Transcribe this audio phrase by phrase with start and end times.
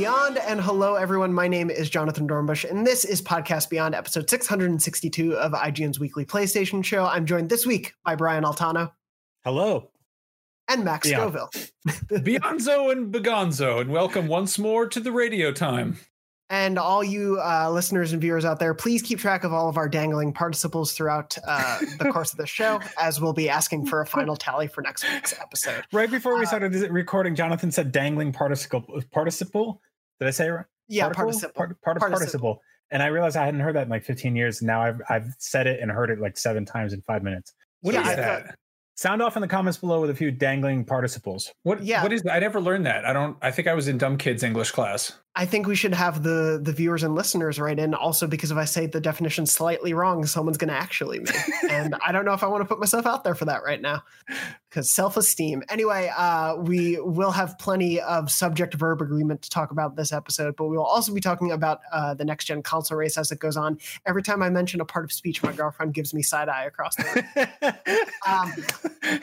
[0.00, 0.38] Beyond.
[0.38, 1.34] And hello, everyone.
[1.34, 6.24] My name is Jonathan Dornbush, and this is Podcast Beyond, episode 662 of IGN's weekly
[6.24, 7.04] PlayStation show.
[7.04, 8.92] I'm joined this week by Brian Altano.
[9.44, 9.90] Hello.
[10.68, 11.34] And Max Beyond.
[11.34, 11.50] Scoville.
[12.22, 15.98] Beyonzo and Begonzo, and welcome once more to the radio time.
[16.48, 19.76] And all you uh, listeners and viewers out there, please keep track of all of
[19.76, 24.00] our dangling participles throughout uh, the course of the show, as we'll be asking for
[24.00, 25.84] a final tally for next week's episode.
[25.92, 29.02] Right before we uh, started uh, recording, Jonathan said dangling participle.
[29.12, 29.82] Participle?
[30.20, 30.66] Did I say it right?
[30.88, 31.54] Yeah, participle.
[31.54, 32.18] Part, part, participle.
[32.18, 32.62] participle.
[32.90, 34.60] And I realized I hadn't heard that in like 15 years.
[34.62, 37.52] Now I've I've said it and heard it like seven times in five minutes.
[37.80, 38.54] What yeah, is that?
[38.96, 41.50] Sound off in the comments below with a few dangling participles.
[41.62, 41.82] What?
[41.82, 42.02] Yeah.
[42.02, 42.34] What is that?
[42.34, 43.06] I never learned that.
[43.06, 43.36] I don't.
[43.40, 45.12] I think I was in dumb kids English class.
[45.36, 48.56] I think we should have the the viewers and listeners write in also because if
[48.56, 51.30] I say the definition slightly wrong, someone's going to actually me,
[51.70, 53.80] and I don't know if I want to put myself out there for that right
[53.80, 54.02] now
[54.68, 55.62] because self esteem.
[55.68, 60.56] Anyway, uh, we will have plenty of subject verb agreement to talk about this episode,
[60.56, 63.38] but we will also be talking about uh, the next gen console race as it
[63.38, 63.78] goes on.
[64.06, 66.96] Every time I mention a part of speech, my girlfriend gives me side eye across
[66.96, 67.24] the
[67.62, 68.06] room.
[68.26, 69.20] um,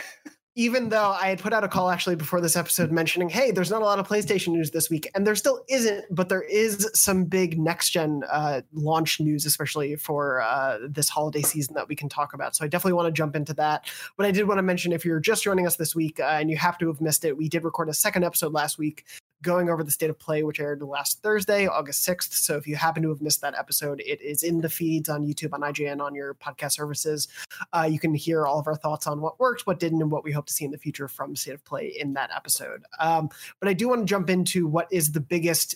[0.58, 3.69] even though I had put out a call actually before this episode mentioning, hey, there's
[3.69, 6.89] not a lot of PlayStation news this week, and there still isn't, but there is
[6.95, 11.95] some big next gen uh, launch news, especially for uh, this holiday season that we
[11.95, 12.55] can talk about.
[12.55, 13.85] So I definitely want to jump into that.
[14.17, 16.50] But I did want to mention if you're just joining us this week uh, and
[16.50, 19.05] you have to have missed it, we did record a second episode last week
[19.42, 22.34] going over the state of play, which aired last Thursday, August 6th.
[22.34, 25.26] So if you happen to have missed that episode, it is in the feeds on
[25.26, 27.28] YouTube, on IGN, on your podcast services.
[27.74, 30.24] Uh, you can hear all of our thoughts on what worked, what didn't, and what
[30.24, 32.84] we hope to see in the future from state of play in that episode.
[33.00, 35.76] Um, but I do want to jump into what is the biggest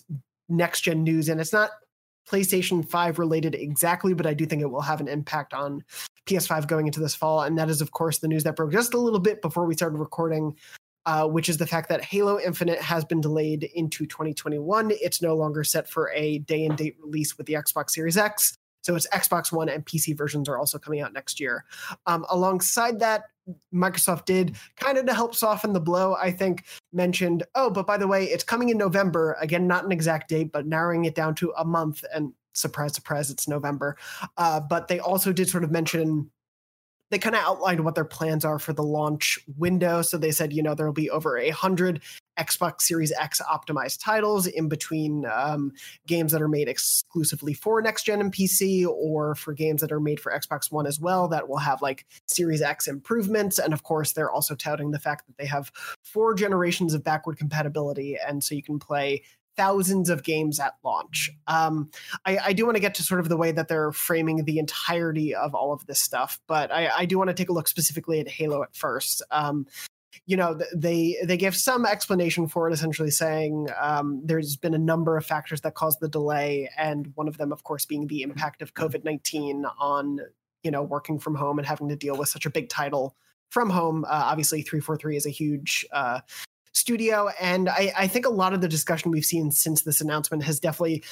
[0.50, 1.72] next gen news, and it's not
[2.30, 5.84] PlayStation 5 related exactly, but I do think it will have an impact on
[6.28, 7.42] PS5 going into this fall.
[7.42, 9.73] And that is, of course, the news that broke just a little bit before we
[9.73, 10.56] started recording
[11.05, 14.92] uh, which is the fact that Halo Infinite has been delayed into 2021.
[14.92, 18.55] It's no longer set for a day and date release with the Xbox Series X.
[18.81, 21.65] So its Xbox One and PC versions are also coming out next year.
[22.08, 23.26] Um, alongside that,
[23.73, 27.97] Microsoft did kind of to help soften the blow, I think, mentioned, oh, but by
[27.97, 29.36] the way, it's coming in November.
[29.39, 32.03] Again, not an exact date, but narrowing it down to a month.
[32.14, 33.97] And surprise, surprise, it's November.
[34.37, 36.30] Uh, but they also did sort of mention
[37.11, 40.02] they kind of outlined what their plans are for the launch window.
[40.02, 42.02] So they said, you know, there will be over a hundred
[42.39, 45.73] Xbox Series X optimized titles in between um,
[46.08, 50.00] games that are made exclusively for next gen and PC, or for games that are
[50.00, 53.60] made for Xbox One as well that will have like Series X improvements.
[53.60, 55.71] And of course, they're also touting the fact that they have
[56.02, 59.21] four generations of backward compatibility, and so you can play
[59.58, 61.30] thousands of games at launch.
[61.48, 61.89] Um,
[62.26, 64.60] I, I, do want to get to sort of the way that they're framing the
[64.60, 67.67] entirety of all of this stuff, but I, I do want to take a look
[67.67, 69.22] specifically at Halo at first.
[69.30, 69.67] Um,
[70.26, 74.80] you know, they they give some explanation for it, essentially saying um, there's been a
[74.80, 78.22] number of factors that caused the delay, and one of them, of course, being the
[78.22, 80.20] impact of COVID nineteen on
[80.64, 83.16] you know working from home and having to deal with such a big title
[83.50, 84.04] from home.
[84.06, 86.20] Uh, obviously, three four three is a huge uh,
[86.81, 87.30] studio.
[87.39, 90.59] And I, I think a lot of the discussion we've seen since this announcement has
[90.59, 91.03] definitely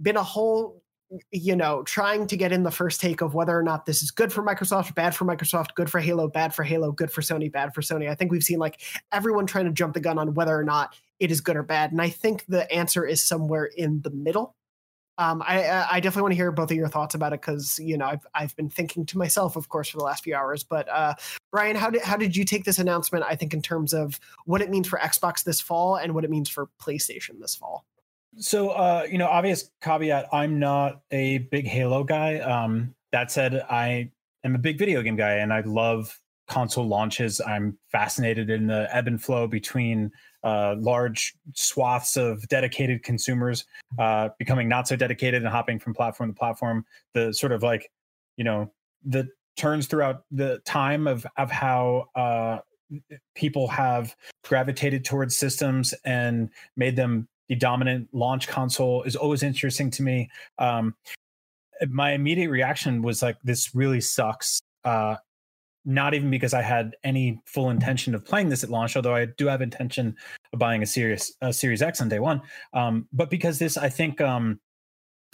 [0.00, 0.82] been a whole
[1.30, 4.10] you know, trying to get in the first take of whether or not this is
[4.10, 7.52] good for Microsoft, bad for Microsoft, good for Halo, bad for Halo, good for Sony,
[7.52, 8.08] bad for Sony.
[8.08, 8.80] I think we've seen like
[9.12, 11.92] everyone trying to jump the gun on whether or not it is good or bad.
[11.92, 14.56] And I think the answer is somewhere in the middle.
[15.22, 17.96] Um, I, I definitely want to hear both of your thoughts about it because you
[17.96, 20.64] know I've I've been thinking to myself, of course, for the last few hours.
[20.64, 21.14] But uh,
[21.52, 23.24] Brian, how did how did you take this announcement?
[23.28, 26.30] I think in terms of what it means for Xbox this fall and what it
[26.30, 27.84] means for PlayStation this fall.
[28.38, 32.38] So, uh, you know, obvious caveat: I'm not a big Halo guy.
[32.38, 34.10] Um, that said, I
[34.42, 36.18] am a big video game guy, and I love
[36.48, 37.40] console launches.
[37.40, 40.10] I'm fascinated in the ebb and flow between
[40.44, 43.64] uh, large swaths of dedicated consumers
[43.98, 46.84] uh, becoming not so dedicated and hopping from platform to platform.
[47.14, 47.90] The sort of like,
[48.36, 48.72] you know,
[49.04, 52.58] the turns throughout the time of of how uh,
[53.34, 59.90] people have gravitated towards systems and made them the dominant launch console is always interesting
[59.90, 60.30] to me.
[60.58, 60.94] Um,
[61.88, 65.16] my immediate reaction was like, "This really sucks." Uh,
[65.84, 69.26] not even because I had any full intention of playing this at launch, although I
[69.26, 70.14] do have intention
[70.52, 72.40] of buying a Series a Series X on day one.
[72.72, 74.60] Um, but because this, I think um,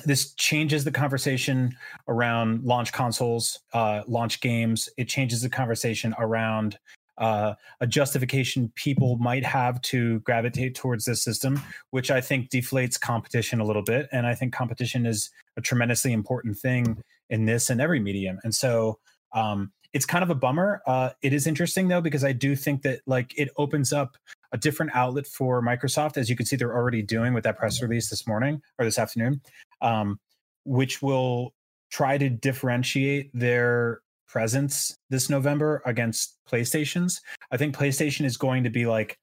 [0.04, 4.88] this changes the conversation around launch consoles, uh, launch games.
[4.96, 6.78] It changes the conversation around
[7.18, 11.60] uh, a justification people might have to gravitate towards this system,
[11.90, 14.08] which I think deflates competition a little bit.
[14.12, 18.38] And I think competition is a tremendously important thing in this and every medium.
[18.44, 19.00] And so
[19.34, 20.82] um, it's kind of a bummer.
[20.86, 24.16] Uh, it is interesting though because I do think that like it opens up
[24.52, 27.82] a different outlet for Microsoft, as you can see they're already doing with that press
[27.82, 29.40] release this morning or this afternoon,
[29.80, 30.18] um,
[30.64, 31.52] which will
[31.90, 37.20] try to differentiate their presence this November against PlayStation's.
[37.50, 39.18] I think PlayStation is going to be like,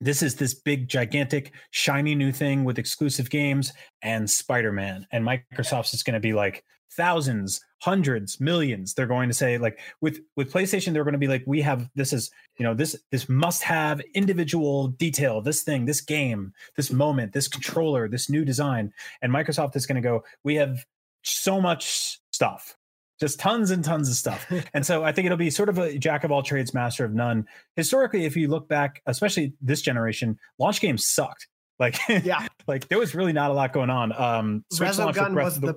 [0.00, 5.06] this is this big, gigantic, shiny new thing with exclusive games and Spider Man.
[5.12, 6.64] And Microsoft's is going to be like
[6.96, 8.94] thousands, hundreds, millions.
[8.94, 11.88] They're going to say like with with PlayStation, they're going to be like, we have
[11.94, 15.40] this is you know this this must have individual detail.
[15.40, 18.92] This thing, this game, this moment, this controller, this new design.
[19.22, 20.84] And Microsoft is going to go, we have
[21.22, 22.76] so much stuff
[23.20, 24.46] just tons and tons of stuff.
[24.74, 27.14] and so I think it'll be sort of a jack of all trades, master of
[27.14, 27.46] none.
[27.76, 31.48] Historically, if you look back, especially this generation, launch games sucked.
[31.78, 34.12] Like, yeah, like there was really not a lot going on.
[34.12, 35.74] Um, Switch Resogun was the,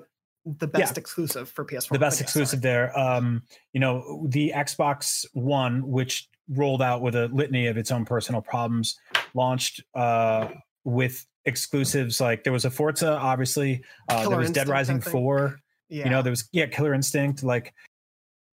[0.59, 1.89] the best yeah, exclusive for PS4.
[1.89, 2.73] The best exclusive sorry.
[2.73, 2.99] there.
[2.99, 8.05] Um, you know, the Xbox One, which rolled out with a litany of its own
[8.05, 8.97] personal problems,
[9.33, 10.49] launched uh,
[10.83, 13.83] with exclusives like there was a Forza, obviously.
[14.09, 15.59] Uh, there was Dead Rising Four.
[15.89, 16.05] Yeah.
[16.05, 17.73] You know, there was yeah, Killer Instinct, like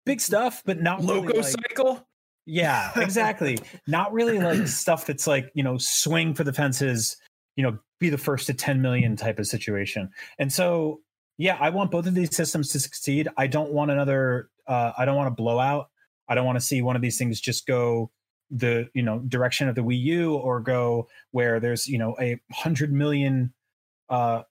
[0.05, 2.07] big stuff, but not Loco really, like, Cycle.
[2.45, 3.59] Yeah, exactly.
[3.87, 7.17] not really like stuff that's like you know swing for the fences.
[7.57, 10.11] You know, be the first to 10 million type of situation.
[10.39, 11.01] And so,
[11.39, 13.29] yeah, I want both of these systems to succeed.
[13.37, 14.51] I don't want another.
[14.67, 15.89] Uh, I don't want a blowout.
[16.29, 18.11] I don't want to see one of these things just go
[18.51, 22.39] the you know direction of the Wii U or go where there's you know a
[22.53, 23.53] hundred million
[24.09, 24.43] uh,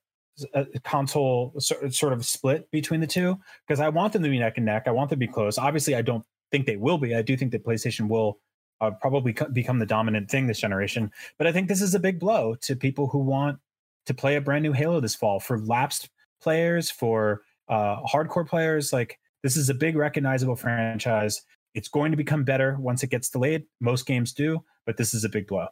[0.84, 4.66] console sort of split between the two because I want them to be neck and
[4.66, 4.84] neck.
[4.86, 5.58] I want them to be close.
[5.58, 7.14] Obviously, I don't think they will be.
[7.14, 8.38] I do think that PlayStation will
[8.80, 11.10] uh, probably become the dominant thing this generation.
[11.38, 13.58] But I think this is a big blow to people who want
[14.06, 16.10] to play a brand new Halo this fall for lapsed
[16.42, 18.92] players, for uh, hardcore players.
[18.92, 21.42] Like this is a big recognizable franchise.
[21.74, 23.64] It's going to become better once it gets delayed.
[23.80, 25.68] Most games do, but this is a big blow.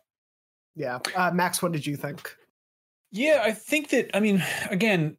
[0.75, 2.35] Yeah, uh, Max, what did you think?
[3.13, 5.17] Yeah, I think that, I mean, again,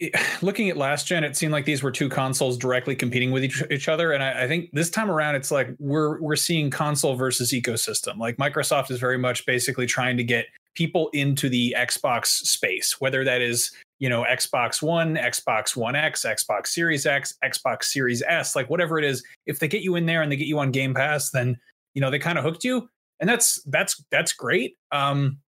[0.42, 3.62] looking at last gen, it seemed like these were two consoles directly competing with each,
[3.70, 7.14] each other, and I, I, think this time around, it's like we're we're seeing console
[7.14, 8.18] versus ecosystem.
[8.18, 13.24] Like Microsoft is very much basically trying to get people into the Xbox space, whether
[13.24, 18.54] that is you know Xbox One, Xbox One X, Xbox Series X, Xbox Series S,
[18.56, 19.22] like whatever it is.
[19.46, 21.56] If they get you in there and they get you on Game Pass, then
[21.94, 22.88] you know they kind of hooked you,
[23.20, 24.76] and that's that's that's great.
[24.92, 25.38] Um,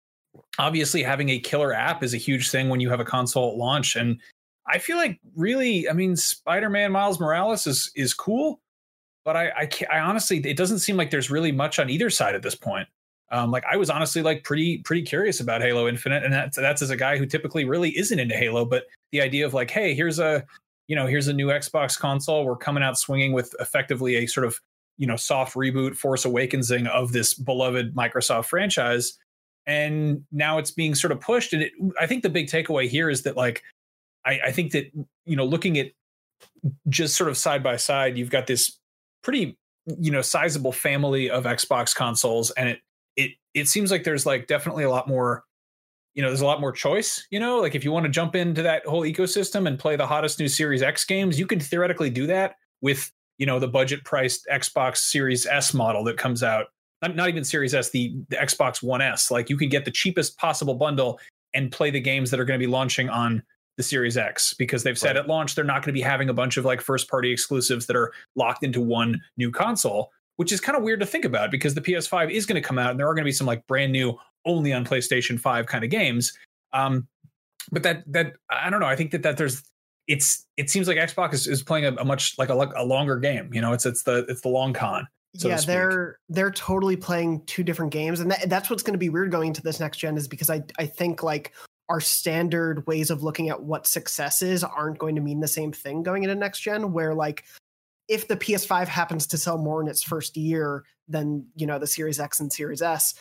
[0.58, 3.56] obviously having a killer app is a huge thing when you have a console at
[3.56, 4.20] launch and
[4.66, 8.60] i feel like really i mean spider-man miles morales is is cool
[9.24, 12.34] but i i, I honestly it doesn't seem like there's really much on either side
[12.34, 12.88] at this point
[13.30, 16.82] um, like i was honestly like pretty pretty curious about halo infinite and that's that's
[16.82, 19.94] as a guy who typically really isn't into halo but the idea of like hey
[19.94, 20.44] here's a
[20.86, 24.46] you know here's a new xbox console we're coming out swinging with effectively a sort
[24.46, 24.58] of
[24.96, 29.18] you know soft reboot force awakening of this beloved microsoft franchise
[29.68, 31.52] and now it's being sort of pushed.
[31.52, 33.62] And it, I think the big takeaway here is that like
[34.24, 34.90] I, I think that
[35.26, 35.92] you know looking at
[36.88, 38.78] just sort of side by side, you've got this
[39.22, 39.56] pretty
[39.98, 42.80] you know sizable family of Xbox consoles, and it
[43.18, 45.44] it it seems like there's like definitely a lot more
[46.14, 48.34] you know there's a lot more choice you know like if you want to jump
[48.34, 52.08] into that whole ecosystem and play the hottest new series x games you can theoretically
[52.08, 56.68] do that with you know the budget priced xbox series s model that comes out
[57.02, 59.30] not, not even Series S, the, the Xbox One S.
[59.30, 61.20] Like you could get the cheapest possible bundle
[61.54, 63.42] and play the games that are going to be launching on
[63.76, 65.18] the Series X because they've said right.
[65.18, 67.86] at launch they're not going to be having a bunch of like first party exclusives
[67.86, 71.50] that are locked into one new console, which is kind of weird to think about
[71.50, 73.46] because the PS5 is going to come out and there are going to be some
[73.46, 74.16] like brand new
[74.46, 76.32] only on PlayStation 5 kind of games.
[76.72, 77.08] Um,
[77.72, 78.86] but that that I don't know.
[78.86, 79.62] I think that that there's
[80.06, 83.16] it's it seems like Xbox is, is playing a, a much like a, a longer
[83.16, 83.52] game.
[83.52, 85.06] You know, it's it's the it's the long con.
[85.34, 88.98] So yeah, they're they're totally playing two different games, and that, that's what's going to
[88.98, 91.52] be weird going into this next gen is because I I think like
[91.88, 95.72] our standard ways of looking at what success is aren't going to mean the same
[95.72, 96.92] thing going into next gen.
[96.92, 97.44] Where like
[98.08, 101.86] if the PS5 happens to sell more in its first year than you know the
[101.86, 103.14] Series X and Series S,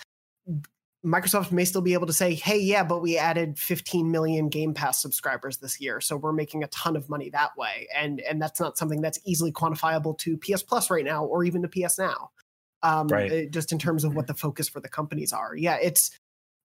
[1.05, 4.73] Microsoft may still be able to say, hey, yeah, but we added 15 million Game
[4.73, 6.01] Pass subscribers this year.
[6.01, 7.87] So we're making a ton of money that way.
[7.95, 11.61] And and that's not something that's easily quantifiable to PS Plus right now or even
[11.61, 12.31] to PS Now.
[12.83, 13.31] Um, right.
[13.31, 15.55] Eh, just in terms of what the focus for the companies are.
[15.55, 16.11] Yeah, it's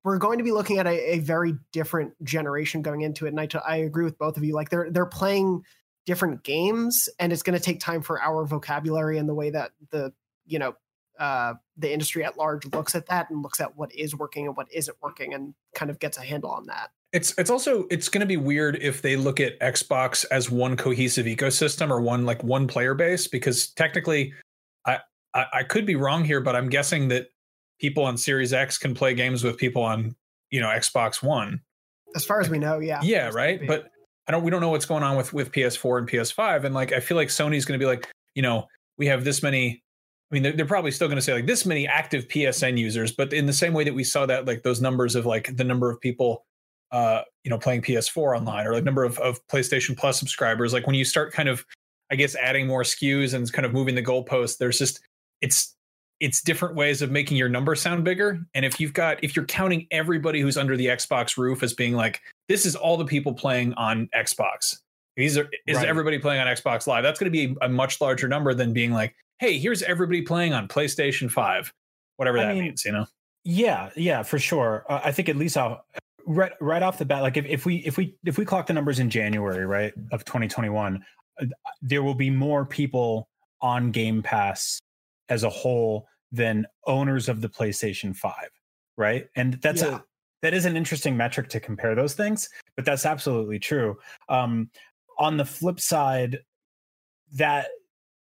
[0.03, 3.29] we're going to be looking at a, a very different generation going into it.
[3.29, 4.53] And I, t- I agree with both of you.
[4.53, 5.63] Like they're they're playing
[6.05, 9.71] different games, and it's going to take time for our vocabulary and the way that
[9.91, 10.13] the
[10.45, 10.75] you know
[11.19, 14.57] uh, the industry at large looks at that and looks at what is working and
[14.57, 16.89] what isn't working and kind of gets a handle on that.
[17.13, 20.77] It's it's also it's going to be weird if they look at Xbox as one
[20.77, 24.33] cohesive ecosystem or one like one player base because technically
[24.85, 24.99] I,
[25.33, 27.27] I I could be wrong here but I'm guessing that
[27.79, 30.15] people on Series X can play games with people on
[30.49, 31.61] you know Xbox One.
[32.15, 32.99] As far as we know, yeah.
[33.03, 33.65] Yeah, right.
[33.65, 33.90] But
[34.27, 34.43] I don't.
[34.43, 37.17] We don't know what's going on with with PS4 and PS5, and like I feel
[37.17, 39.83] like Sony's going to be like, you know, we have this many.
[40.31, 43.11] I mean, they're, they're probably still going to say like this many active PSN users,
[43.11, 45.63] but in the same way that we saw that like those numbers of like the
[45.63, 46.45] number of people,
[46.91, 50.85] uh, you know, playing PS4 online or like number of of PlayStation Plus subscribers, like
[50.85, 51.65] when you start kind of,
[52.11, 55.01] I guess, adding more SKUs and kind of moving the goalpost, there's just
[55.41, 55.75] it's
[56.21, 58.39] it's different ways of making your number sound bigger.
[58.53, 61.95] And if you've got if you're counting everybody who's under the Xbox roof as being
[61.95, 64.77] like this is all the people playing on Xbox.
[65.15, 65.87] These are is Right.
[65.87, 67.03] everybody playing on Xbox Live?
[67.03, 70.53] That's going to be a much larger number than being like, hey, here's everybody playing
[70.53, 71.73] on PlayStation Five,
[72.17, 72.83] whatever I that mean, means.
[72.85, 73.05] You know,
[73.43, 74.85] Yeah, yeah, for sure.
[74.89, 75.85] Uh, I think at least I'll
[76.27, 78.73] right right off the bat, like if, if we if we if we clock the
[78.73, 81.03] numbers in January, right, of 2021,
[81.41, 81.45] uh,
[81.81, 83.27] there will be more people
[83.61, 84.79] on Game Pass
[85.29, 88.33] as a whole than owners of the PlayStation 5,
[88.97, 89.27] right?
[89.35, 89.97] And that's Yeah.
[89.97, 90.01] a
[90.41, 93.97] that is an interesting metric to compare those things, but that's absolutely true.
[94.29, 94.69] Um,
[95.17, 96.39] on the flip side,
[97.33, 97.67] that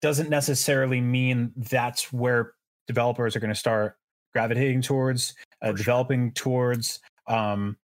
[0.02, 2.52] doesn't necessarily mean that's where
[2.86, 3.96] developers are going to start
[4.32, 7.00] gravitating towards, uh, developing towards.
[7.26, 7.76] Um,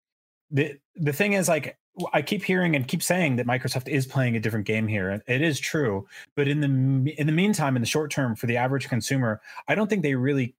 [0.51, 1.77] the the thing is, like,
[2.13, 5.23] I keep hearing and keep saying that Microsoft is playing a different game here, and
[5.27, 6.07] it is true.
[6.35, 9.75] But in the in the meantime, in the short term, for the average consumer, I
[9.75, 10.55] don't think they really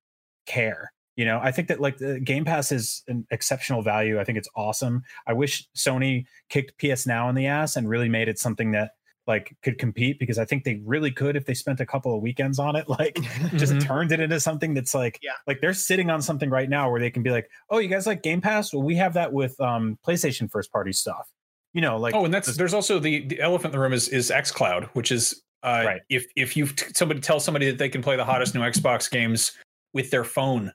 [0.47, 0.93] care.
[1.17, 4.21] You know, I think that like the Game Pass is an exceptional value.
[4.21, 5.03] I think it's awesome.
[5.27, 8.93] I wish Sony kicked PS Now in the ass and really made it something that
[9.27, 12.23] like could compete because I think they really could if they spent a couple of
[12.23, 12.87] weekends on it.
[12.99, 13.15] Like
[13.57, 13.85] just Mhm.
[13.85, 15.33] turned it into something that's like Yeah.
[15.47, 18.07] like they're sitting on something right now where they can be like, oh, you guys
[18.07, 18.73] like Game Pass?
[18.73, 21.27] Well, we have that with um PlayStation first party stuff.
[21.73, 23.93] You know, like oh, and that's this- there's also the the elephant in the room
[23.95, 26.01] is is XCloud, which is uh, Right.
[26.11, 29.53] if if you somebody tell somebody that they can play the hottest new Xbox games
[29.95, 30.73] with their phone,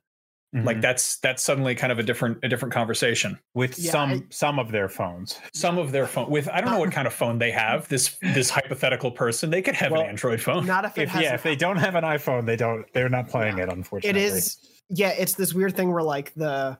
[0.54, 3.40] like mhm, that's that's suddenly kind of a different a different conversation.
[3.54, 5.40] with Yeah, some I- some of their phones.
[5.54, 7.88] some of their phone with I don't know what kind of phone they have.
[7.88, 10.66] This this hypothetical person, they could have Well, an Android phone.
[10.66, 13.08] Not if it If has yeah, if they don't have an iPhone, they don't they're
[13.10, 13.64] not playing Yeah.
[13.64, 14.22] it, unfortunately.
[14.22, 14.58] it is
[14.90, 16.78] yeah it's this weird thing where like the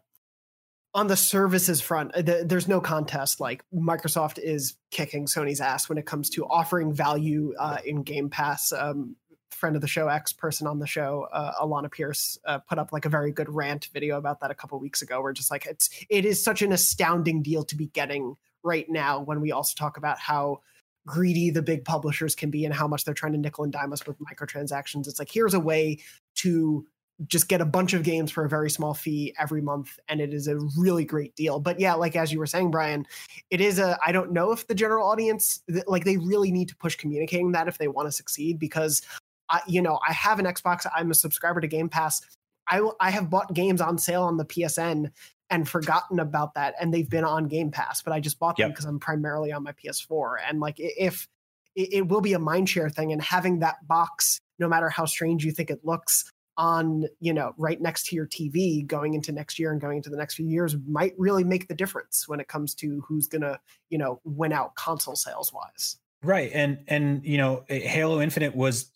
[0.94, 5.88] on the services front uh, the, there's no contest like microsoft is kicking sony's ass
[5.88, 9.16] when it comes to offering value uh, in game pass um,
[9.54, 12.92] friend of the show ex person on the show uh, alanah pearce uh, put up
[12.92, 15.66] like a very good rant video about that a couple weeks ago where just like
[15.66, 19.74] it's it is such an astounding deal to be getting right now when we also
[19.76, 20.60] talk about how
[21.06, 23.92] greedy the big publishers can be and how much they're trying to nickel and dime
[23.92, 25.08] us with microtransactions.
[25.08, 26.00] It's like here's a way
[26.36, 26.86] to
[27.28, 30.34] just get a bunch of games for a very small fee every month and it
[30.34, 31.60] is a really great deal.
[31.60, 33.06] But yeah like as you were saying brian
[33.52, 36.76] it is a i don't know if the general audience like they really need to
[36.76, 39.04] push communicating that if they want to succeed because
[39.52, 42.22] i you know i have an xbox i'm a subscriber to game pass
[42.68, 45.12] i i have bought games on sale on the psn
[45.50, 48.70] and forgotten about that and they've been on game pass but i just bought them
[48.70, 48.76] Yep.
[48.76, 51.28] because i'm primarily on my ps4 and like if
[51.76, 55.46] it, it will be a mindshare thing and having that box no matter how strange
[55.46, 59.58] you think it looks on you know right next to your tv going into next
[59.58, 62.48] year and going into the next few years might really make the difference when it
[62.50, 63.58] comes to who's gonna
[63.90, 66.52] you know win out console sales wise Right.
[66.54, 68.92] And and you know, eh, Halo Infinite was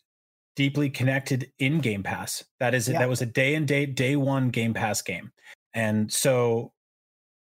[0.55, 2.43] deeply connected in Game Pass.
[2.59, 2.99] That is Yeah.
[2.99, 5.31] that was a day and day day one Game Pass game.
[5.73, 6.71] And so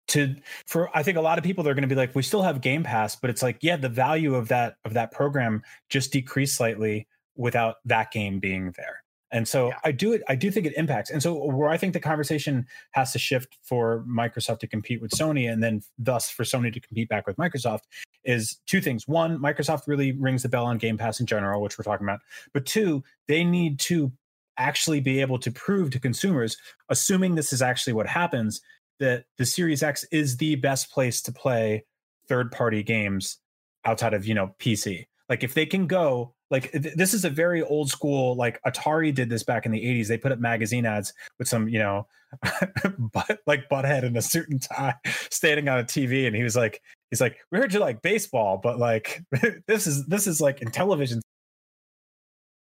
[0.09, 0.35] to
[0.67, 2.61] for I think a lot of people they're going to be like we still have
[2.61, 6.57] Game Pass, but it's like yeah, the value of that of that program just decreased
[6.57, 7.07] slightly
[7.37, 9.04] without that game being there.
[9.31, 9.79] And so Yeah.
[9.85, 11.11] I do it I do think it impacts.
[11.11, 15.11] And so where I think the conversation has to shift for Microsoft to compete with
[15.11, 17.83] Sony and then thus for Sony to compete back with Microsoft
[18.25, 19.09] is two things.
[19.09, 22.21] One, Microsoft really rings the bell on Game Pass in general, which we're talking about.
[22.53, 24.13] But two, they need to
[24.57, 26.57] actually be able to prove to consumers,
[26.89, 28.61] assuming this is actually what happens,
[29.01, 31.85] that the Series X is the best place to play
[32.29, 33.39] third party games
[33.85, 35.07] outside of, you know, PC.
[35.29, 39.13] Like if they can go, like th- this is a very old school, like Atari
[39.13, 40.07] did this back in the 80s.
[40.07, 42.07] They put up magazine ads with some, you know,
[43.13, 44.95] but like butthead in a suit and tie
[45.31, 46.29] standing on a TV.
[46.29, 46.81] And he was like,
[47.11, 49.21] he's like, we heard you like baseball, but like
[49.67, 51.21] this is this is like in television.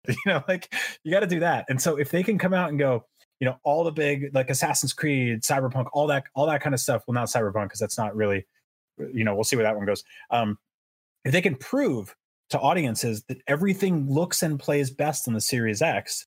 [0.08, 1.64] You know, like you got to do that.
[1.70, 3.06] And so if they can come out and go,
[3.38, 6.80] you know, all the big like Assassin's Creed, Cyberpunk, all that, all that kind of
[6.80, 7.02] stuff.
[7.06, 8.46] Well, not Cyberpunk because that's not really,
[9.14, 10.04] you know, we'll see where that one goes.
[10.30, 10.58] Um,
[11.24, 12.14] if they can prove
[12.50, 16.26] to audiences that everything looks and plays best in the Series X,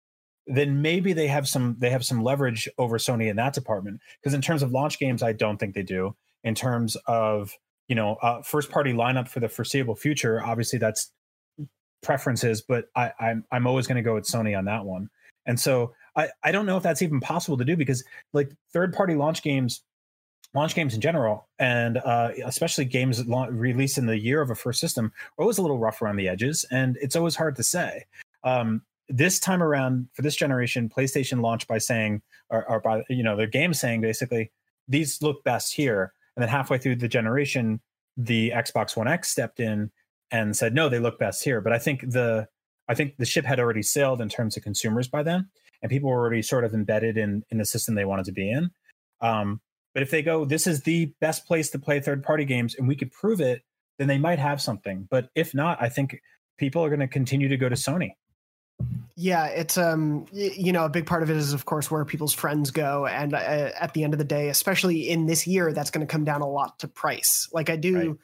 [0.46, 4.00] then maybe they have some they have some leverage over Sony in that department.
[4.20, 6.14] Because in terms of launch games, I don't think they do.
[6.44, 7.52] In terms of
[7.88, 11.10] you know uh, first party lineup for the foreseeable future, obviously that's
[12.02, 15.08] preferences, but I, I'm I'm always going to go with Sony on that one.
[15.46, 18.92] And so I, I don't know if that's even possible to do because like third
[18.92, 19.82] party launch games
[20.54, 24.54] launch games in general, and uh, especially games la- released in the year of a
[24.54, 27.62] first system, are always a little rough around the edges, and it's always hard to
[27.62, 28.06] say.
[28.44, 33.22] Um, this time around, for this generation, PlayStation launched by saying, or, or by you
[33.22, 34.50] know, their game saying basically,
[34.86, 37.80] these look best here, and then halfway through the generation,
[38.16, 39.90] the Xbox One X stepped in
[40.30, 41.60] and said, no, they look best here.
[41.60, 42.48] But I think the
[42.88, 45.48] I think the ship had already sailed in terms of consumers by then,
[45.82, 48.50] and people were already sort of embedded in in the system they wanted to be
[48.50, 48.70] in.
[49.20, 49.60] Um,
[49.94, 52.86] but if they go, this is the best place to play third party games, and
[52.86, 53.62] we could prove it,
[53.98, 55.08] then they might have something.
[55.10, 56.20] But if not, I think
[56.56, 58.12] people are going to continue to go to Sony.
[59.16, 62.32] Yeah, it's um you know a big part of it is of course where people's
[62.32, 65.90] friends go, and uh, at the end of the day, especially in this year, that's
[65.90, 67.48] going to come down a lot to price.
[67.52, 67.96] Like I do.
[67.96, 68.18] Right.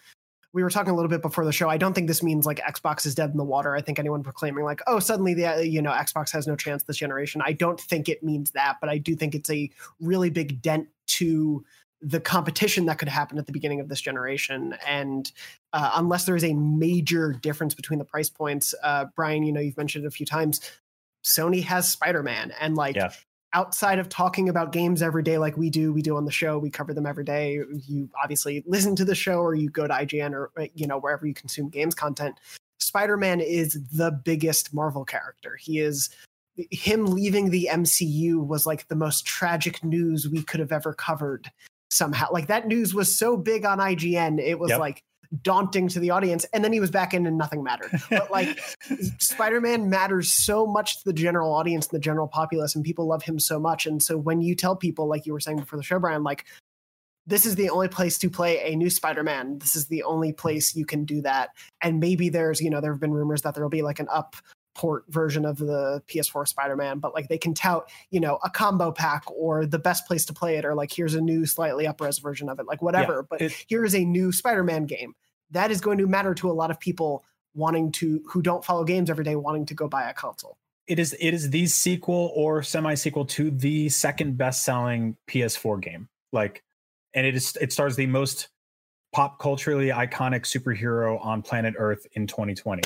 [0.55, 1.69] We were talking a little bit before the show.
[1.69, 3.75] I don't think this means like Xbox is dead in the water.
[3.75, 6.85] I think anyone proclaiming like, oh, suddenly the uh, you know Xbox has no chance
[6.85, 7.43] this generation.
[7.45, 9.69] I don't think it means that, but I do think it's a
[10.01, 11.65] really big dent to
[12.01, 14.77] the competition that could happen at the beginning of this generation.
[14.87, 15.31] And
[15.73, 19.61] uh, unless there is a major difference between the price points, uh, Brian, you know,
[19.61, 20.61] you've mentioned it a few times,
[21.25, 22.53] Sony has Spider Man.
[22.61, 23.13] And like, yeah.
[23.55, 26.59] Outside of talking about games every day like we do, we do on the show,
[26.59, 27.61] we cover them every day.
[27.87, 30.99] You obviously listen to the show or you go to IGN or, uh, you know,
[30.99, 32.39] wherever you consume games content.
[32.81, 35.57] Spider Man is the biggest Marvel character.
[35.59, 36.11] He is
[36.57, 41.51] him leaving the MCU was like the most tragic news we could have ever covered
[41.91, 42.29] somehow.
[42.31, 44.81] Like that news was so big on IGN, it was yep.
[44.81, 45.03] like
[45.43, 46.45] daunting to the audience.
[46.53, 47.91] And then he was back in and nothing mattered.
[48.11, 48.61] But like
[49.19, 53.07] Spider Man matters so much to the general audience and the general populace, and people
[53.07, 53.87] love him so much.
[53.87, 56.45] And so when you tell people, like you were saying before the show, Brian, like,
[57.27, 59.59] this is the only place to play a new Spider-Man.
[59.59, 61.51] This is the only place you can do that.
[61.83, 64.37] And maybe there's, you know, there have been rumors that there'll be like an up
[64.75, 68.93] port version of the PS4 Spider-Man, but like they can tout, you know, a combo
[68.93, 72.01] pack or the best place to play it, or like here's a new slightly up
[72.01, 73.17] res version of it, like whatever.
[73.17, 75.15] Yeah, but it, here is a new Spider-Man game.
[75.51, 78.85] That is going to matter to a lot of people wanting to who don't follow
[78.85, 80.59] games every day, wanting to go buy a console.
[80.87, 86.09] It is it is the sequel or semi-sequel to the second best-selling PS4 game.
[86.33, 86.63] Like,
[87.15, 88.49] and it is it stars the most
[89.13, 92.83] pop culturally iconic superhero on planet Earth in 2020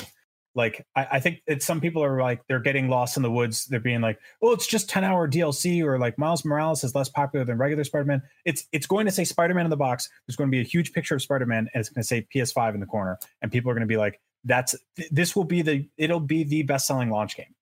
[0.59, 3.65] like I, I, think it's some people are like they're getting lost in the woods.
[3.65, 7.07] They're being like oh it's just 10 hour dlc or like miles morales is less
[7.07, 8.21] popular than regular spider-man.
[8.45, 10.09] It's it's going to say spider-man in the box.
[10.27, 12.73] There's going to be a huge picture of spider-man and it's going to say ps5
[12.73, 13.17] in the corner.
[13.41, 14.75] And people are going to be like that's
[15.11, 17.55] this will be the it'll be the best selling launch game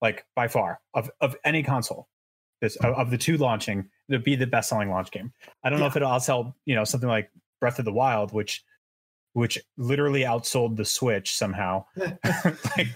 [0.00, 2.08] like by far of of any console.
[2.60, 5.32] This of, of the two launching it'll be the best selling launch game.
[5.64, 5.84] I don't yeah.
[5.84, 6.54] know if it'll sell.
[6.64, 8.62] you know something like breath of the wild which
[9.38, 11.84] which literally outsold the Switch somehow.
[11.96, 12.88] like,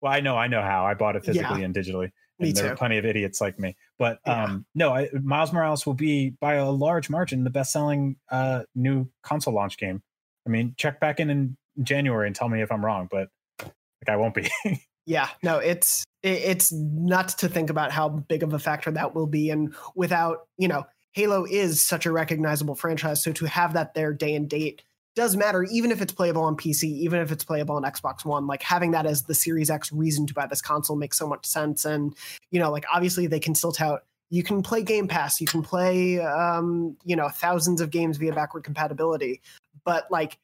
[0.00, 0.86] well, I know, I know how.
[0.86, 2.10] I bought it physically yeah, and digitally.
[2.38, 2.72] And me there too.
[2.72, 3.76] are plenty of idiots like me.
[3.98, 4.44] But yeah.
[4.44, 9.10] um, no, I, Miles Morales will be by a large margin the best-selling uh, new
[9.22, 10.02] console launch game.
[10.46, 13.28] I mean, check back in in January and tell me if I'm wrong, but
[13.60, 14.48] like I won't be.
[15.06, 19.26] yeah, no, it's it's nuts to think about how big of a factor that will
[19.26, 23.92] be, and without you know, Halo is such a recognizable franchise, so to have that
[23.92, 24.82] there day and date
[25.14, 28.46] does matter, even if it's playable on PC, even if it's playable on Xbox One.
[28.46, 31.44] Like having that as the Series X reason to buy this console makes so much
[31.46, 31.84] sense.
[31.84, 32.14] And
[32.50, 35.62] you know, like obviously they can still tout you can play Game Pass, you can
[35.62, 39.40] play um, you know thousands of games via backward compatibility,
[39.84, 40.38] but like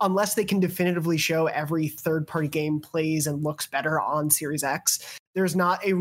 [0.00, 4.64] unless they can definitively show every third party game plays and looks better on Series
[4.64, 5.92] X, there's not a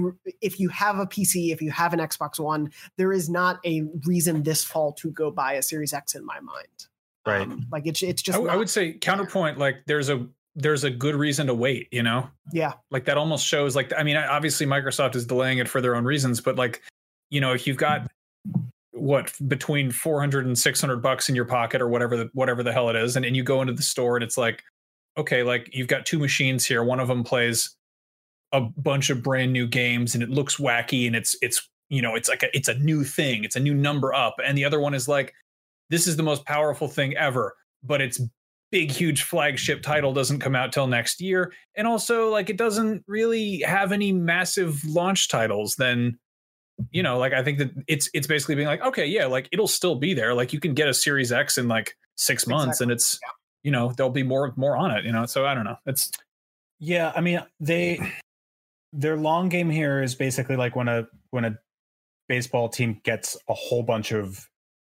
[0.42, 3.84] if you have a PC, if you have an Xbox One, there is not a
[4.06, 6.88] reason this fall to go buy a Series X in my mind.
[7.26, 7.42] Right.
[7.42, 8.38] Um, like it's it's just.
[8.38, 9.58] I, I would say counterpoint.
[9.58, 11.88] Like there's a there's a good reason to wait.
[11.92, 12.30] You know.
[12.52, 12.74] Yeah.
[12.92, 13.76] Like that almost shows.
[13.76, 16.82] Like I mean, obviously Microsoft is delaying it for their own reasons, but like
[17.30, 18.10] you know, if you've got
[19.00, 22.90] what between 400 and 600 bucks in your pocket or whatever the whatever the hell
[22.90, 24.64] it is and, and you go into the store and it's like
[25.18, 27.76] okay like you've got two machines here one of them plays
[28.52, 32.16] a bunch of brand new games and it looks wacky and it's it's you know
[32.16, 34.80] it's like a, it's a new thing it's a new number up and the other
[34.80, 35.34] one is like
[35.90, 38.22] this is the most powerful thing ever, but its
[38.72, 41.52] big, huge flagship title doesn't come out till next year.
[41.76, 46.20] And also, like, it doesn't really have any massive launch titles, then
[46.92, 49.68] you know, like I think that it's it's basically being like, okay, yeah, like it'll
[49.68, 50.34] still be there.
[50.34, 52.84] Like you can get a Series X in like six months, exactly.
[52.84, 53.30] and it's yeah.
[53.64, 55.06] you know there'll be more more on it.
[55.06, 55.78] You know, so I don't know.
[55.86, 56.12] It's
[56.80, 57.12] yeah.
[57.16, 58.00] I mean, they
[58.94, 61.58] their long game here is basically like when a when a
[62.28, 64.48] baseball team gets a whole bunch of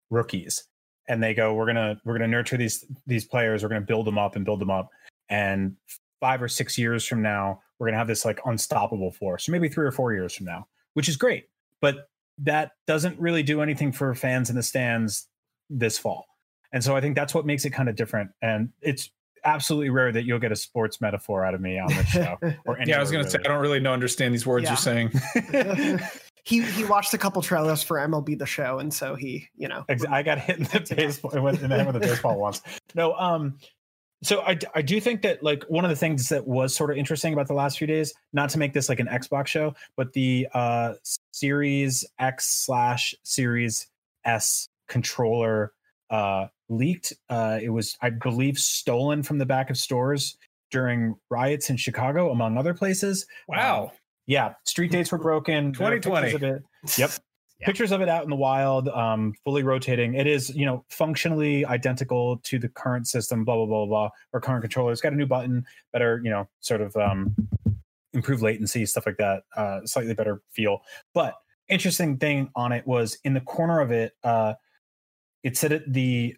[0.09, 0.67] rookies
[1.12, 4.17] and they go, we're gonna we're gonna nurture these these players, we're gonna build them
[4.17, 4.89] up and build them up,
[5.30, 5.76] and
[6.19, 9.67] five or six years from now, we're gonna have this like unstoppable force, or maybe
[9.69, 11.45] three or four years from now, which is great.
[11.82, 12.08] but
[12.43, 15.28] that doesn't really do anything for fans in the stands
[15.69, 16.26] this fall.
[16.74, 18.32] And so I think that's what makes it kind of different.
[18.41, 19.12] And it's
[19.43, 22.38] absolutely rare that you'll get a sports metaphor out of me on this show.
[22.65, 24.69] Or yeah, I was going to say I don't really know understand these words Yeah.
[24.71, 25.12] you're saying.
[26.43, 29.86] he he watched a couple trailers for MLB the show, and so he, you know,
[30.10, 32.62] I got hit in the baseball in the head with a baseball once.
[32.95, 33.58] No, um,
[34.23, 36.97] so I I do think that like one of the things that was sort of
[36.97, 40.13] interesting about the last few days, not to make this like an Xbox show, but
[40.13, 40.93] the uh
[41.32, 43.88] Series X slash Series
[44.25, 45.73] S controller
[46.10, 47.13] uh leaked.
[47.30, 50.38] Uh, it was I believe stolen from the back of stores
[50.69, 53.25] during riots in Chicago, among other places.
[53.47, 53.91] Wow.
[54.27, 55.73] Yeah, street dates were broken.
[55.73, 56.31] 2020.
[56.31, 56.63] pictures of it.
[56.97, 57.12] Yep.
[57.60, 57.65] Yeah.
[57.67, 60.15] Pictures of it out in the wild, um, fully rotating.
[60.15, 64.41] It is, you know, functionally identical to the current system, blah, blah, blah, blah, or
[64.41, 64.91] current controller.
[64.91, 67.36] It's got a new button, better, you know, sort of um,
[68.13, 70.81] improved latency, stuff like that, uh, slightly better feel.
[71.13, 71.36] But
[71.69, 74.55] interesting thing on it was in the corner of it, uh,
[75.43, 76.36] it said it, the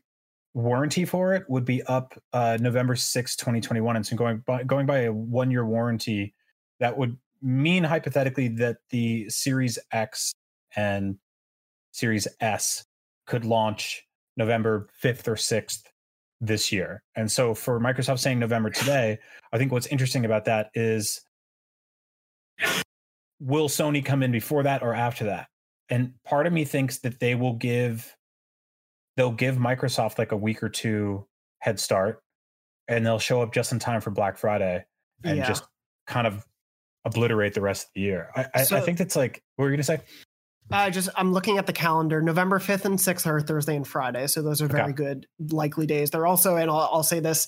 [0.54, 3.96] warranty for it would be up uh, November 6, 2021.
[3.96, 6.34] And so going by, going by a one year warranty,
[6.80, 10.34] that would mean hypothetically that the Series X
[10.76, 11.18] and
[11.92, 12.84] Series S
[13.28, 14.04] could launch
[14.38, 15.84] November 5th or 6th
[16.42, 17.04] this year.
[17.16, 19.20] And so for Microsoft saying November today,
[19.52, 21.22] I think what's interesting about that is
[23.40, 25.48] will Sony come in before that or after that?
[25.90, 28.16] And part of me thinks that they will give
[29.16, 31.28] they'll give Microsoft like a week or two
[31.60, 32.24] head start
[32.88, 34.84] and they'll show up just in time for Black Friday
[35.24, 35.48] and Yeah.
[35.48, 35.64] just
[36.08, 36.44] kind of
[37.06, 38.30] obliterate the rest of the year.
[38.36, 40.00] I, I, I think that's like what were you gonna say?
[40.72, 42.22] I just I'm looking at the calendar.
[42.22, 44.94] November 5th and 6th are Thursday and Friday, so those are very Okay.
[44.94, 46.10] good likely days.
[46.12, 47.48] They're also, and I'll, I'll say this,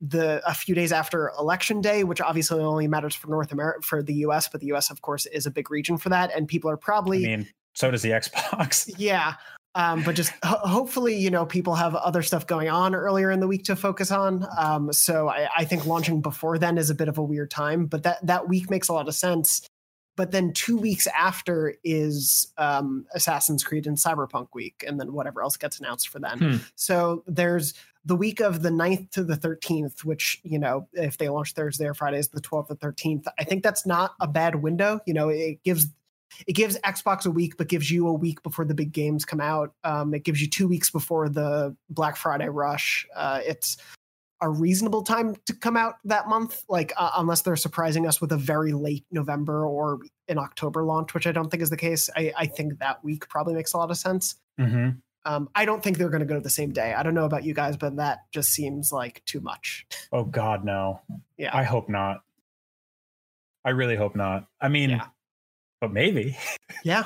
[0.00, 4.02] the a few days after Election Day, which obviously only matters for North America for
[4.02, 4.90] the U.S., but the U.S.
[4.90, 7.90] of course is a big region for that, and people are probably I mean, so
[7.90, 8.92] does the Xbox.
[8.96, 9.34] yeah.
[9.74, 13.40] Um, but just ho- hopefully, you know, people have other stuff going on earlier in
[13.40, 14.46] the week to focus on.
[14.56, 17.86] Um, so I, I think launching before then is a bit of a weird time,
[17.86, 19.66] but that that week makes a lot of sense.
[20.16, 25.42] But then two weeks after is um, Assassin's Creed and Cyberpunk week, and then whatever
[25.42, 26.38] else gets announced for then.
[26.38, 26.56] Hmm.
[26.76, 31.28] So there's the week of the 9th to the 13th, which, you know, if they
[31.28, 33.24] launch Thursday or Friday is the 12th or 13th.
[33.38, 35.00] I think that's not a bad window.
[35.06, 35.86] You know, it gives
[36.46, 39.40] it gives Xbox a week, but gives you a week before the big games come
[39.40, 39.74] out.
[39.84, 43.06] Um, it gives you two weeks before the Black Friday rush.
[43.14, 43.76] Uh, it's
[44.40, 48.32] a reasonable time to come out that month, like uh, unless they're surprising us with
[48.32, 52.10] a very late November or an October launch, which I don't think is the case.
[52.14, 54.34] I, I think that week probably makes a lot of sense.
[54.58, 54.90] hmm
[55.24, 56.92] Um, I don't think they're going to go the same day.
[56.92, 59.86] I don't know about you guys, but that just seems like too much.
[60.12, 61.00] Oh God, no.
[61.38, 61.56] Yeah.
[61.56, 62.22] I hope not.
[63.64, 64.46] I really hope not.
[64.60, 65.06] I mean, Yeah.
[65.84, 66.36] But maybe.
[66.84, 67.04] Yeah,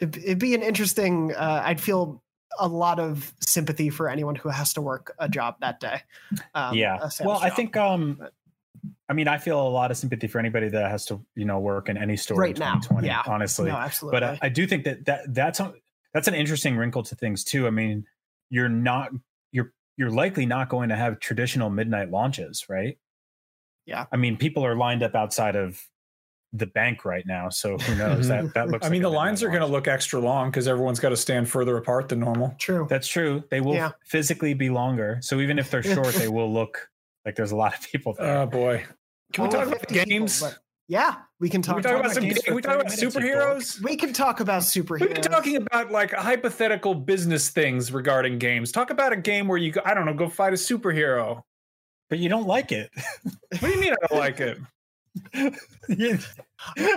[0.00, 1.34] it'd, it'd be an interesting.
[1.34, 2.22] Uh, I'd feel
[2.58, 6.02] a lot of sympathy for anyone who has to work a job that day.
[6.54, 7.08] Um, yeah.
[7.20, 8.32] Well, I think um but-
[9.08, 11.58] I mean, I feel a lot of sympathy for anybody that has to, you know,
[11.58, 13.22] work in any store Right in now, 2020, yeah.
[13.26, 13.70] honestly.
[13.70, 14.20] no, absolutely.
[14.20, 15.60] but I, I do think that, that that's
[16.12, 17.66] that's an interesting wrinkle to things too.
[17.66, 18.04] I mean,
[18.50, 19.10] you're not
[19.52, 22.98] you're you're likely not going to have traditional midnight launches, right?
[23.86, 24.06] Yeah.
[24.12, 25.82] I mean, people are lined up outside of
[26.56, 28.28] the bank right now, so who knows?
[28.28, 28.86] that that looks.
[28.86, 31.16] I mean, like the lines are going to look extra long because everyone's got to
[31.16, 32.54] stand further apart than normal.
[32.58, 32.86] True.
[32.88, 33.42] That's true.
[33.50, 33.90] They will Yeah.
[34.04, 36.88] physically be longer, so even if they're short, they will look
[37.26, 38.38] like there's a lot of people oh, there.
[38.38, 38.84] Oh boy.
[39.32, 40.40] Can we Only talk about 50 people, games?
[40.40, 41.76] but- yeah, we can Can talk.
[41.76, 42.24] we talk about about some?
[42.24, 43.82] games Can we talk about 30 minutes, you superheroes?
[43.82, 45.00] we can talk about superheroes.
[45.00, 48.70] We've been talking about like hypothetical business things regarding games.
[48.70, 51.42] Talk about a game where you, go, I don't know, go fight a superhero.
[52.10, 52.90] But you don't like it.
[53.22, 54.58] What do you mean I don't like it?
[55.88, 56.18] Yeah.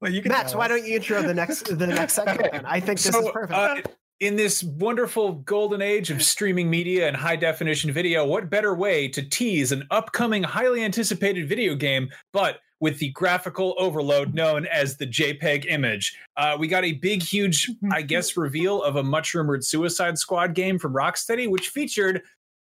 [0.00, 2.40] well, you can Max, why don't you intro the next the next segment?
[2.52, 2.66] Then?
[2.66, 3.52] I think this is perfect.
[3.52, 3.76] uh,
[4.20, 9.08] in this wonderful golden age of streaming media and high definition video, what better way
[9.08, 14.96] to tease an upcoming, highly anticipated video game, but with the graphical overload known as
[14.96, 16.16] the JPEG image?
[16.36, 20.54] Uh, we got a big, huge, I guess, reveal of a much rumored Suicide Squad
[20.54, 22.22] game from Rocksteady, which featured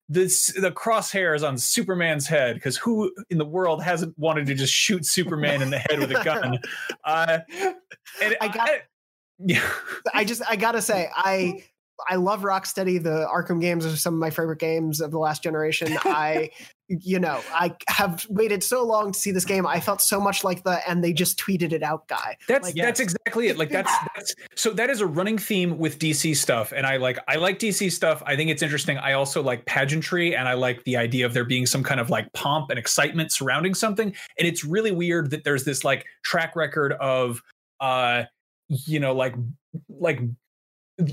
[0.07, 4.73] this the crosshairs on Superman's head because who in the world hasn't wanted to just
[4.73, 6.59] shoot Superman in the head with a gun?
[7.03, 7.39] Uh,
[8.21, 8.69] and I got-
[9.39, 9.67] yeah.
[10.13, 11.63] I just I gotta say I
[12.09, 13.01] I love Rocksteady.
[13.01, 15.97] The Arkham games are some of my favorite games of the last generation.
[16.03, 16.51] I
[16.87, 19.65] you know I have waited so long to see this game.
[19.65, 22.37] I felt so much like the and they just tweeted it out guy.
[22.47, 23.57] That's Like, that's exactly it.
[23.57, 27.19] Like that's that's so that is a running theme with DC stuff, and I like
[27.27, 28.21] I like DC stuff.
[28.25, 28.97] I think it's interesting.
[28.97, 32.09] I also like pageantry, and I like the idea of there being some kind of
[32.09, 34.13] like pomp and excitement surrounding something.
[34.37, 37.41] And it's really weird that there's this like track record of
[37.79, 38.23] uh
[38.67, 39.35] you know, like
[39.89, 40.19] like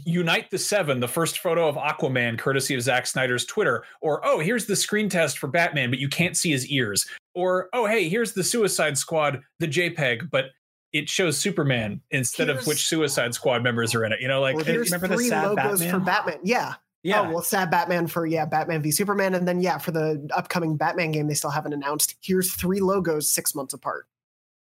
[0.05, 3.85] Unite the Seven, the first photo of Aquaman, courtesy of Zack Snyder's Twitter.
[4.01, 7.07] Or, oh, here's the screen test for Batman, but you can't see his ears.
[7.35, 10.47] Or, oh, hey, here's the Suicide Squad, the JPEG, but
[10.93, 14.21] it shows Superman instead here's, of which Suicide Squad members are in it.
[14.21, 15.91] You know, like well, there's remember three the logos Batman?
[15.91, 16.39] for Batman.
[16.45, 16.75] Yeah.
[17.03, 17.23] Yeah.
[17.23, 20.77] Oh, well, sad Batman for yeah, Batman v Superman, and then yeah, for the upcoming
[20.77, 22.15] Batman game, they still haven't announced.
[22.23, 24.07] Here's three logos six months apart.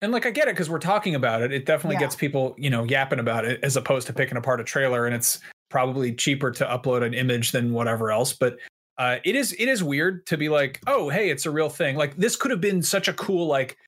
[0.02, 1.52] And like I get it because we're talking about it.
[1.52, 2.00] It definitely yeah.
[2.00, 5.06] gets people, you know, yapping about it as opposed to picking apart a trailer.
[5.06, 5.38] And it's
[5.70, 8.32] probably cheaper to upload an image than whatever else.
[8.32, 8.58] But
[8.98, 11.96] uh, it is it is weird to be like, oh, hey, it's a real thing.
[11.96, 13.78] Like this could have been such a cool like,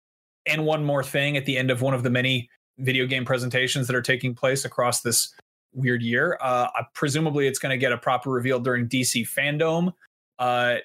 [0.46, 2.48] and one more thing at the end of one of the many
[2.79, 5.35] video game presentations that are taking place across this
[5.72, 6.38] weird year.
[6.40, 9.92] Uh, presumably, it's going to get a proper reveal during DC Fandom.
[10.38, 10.77] Uh,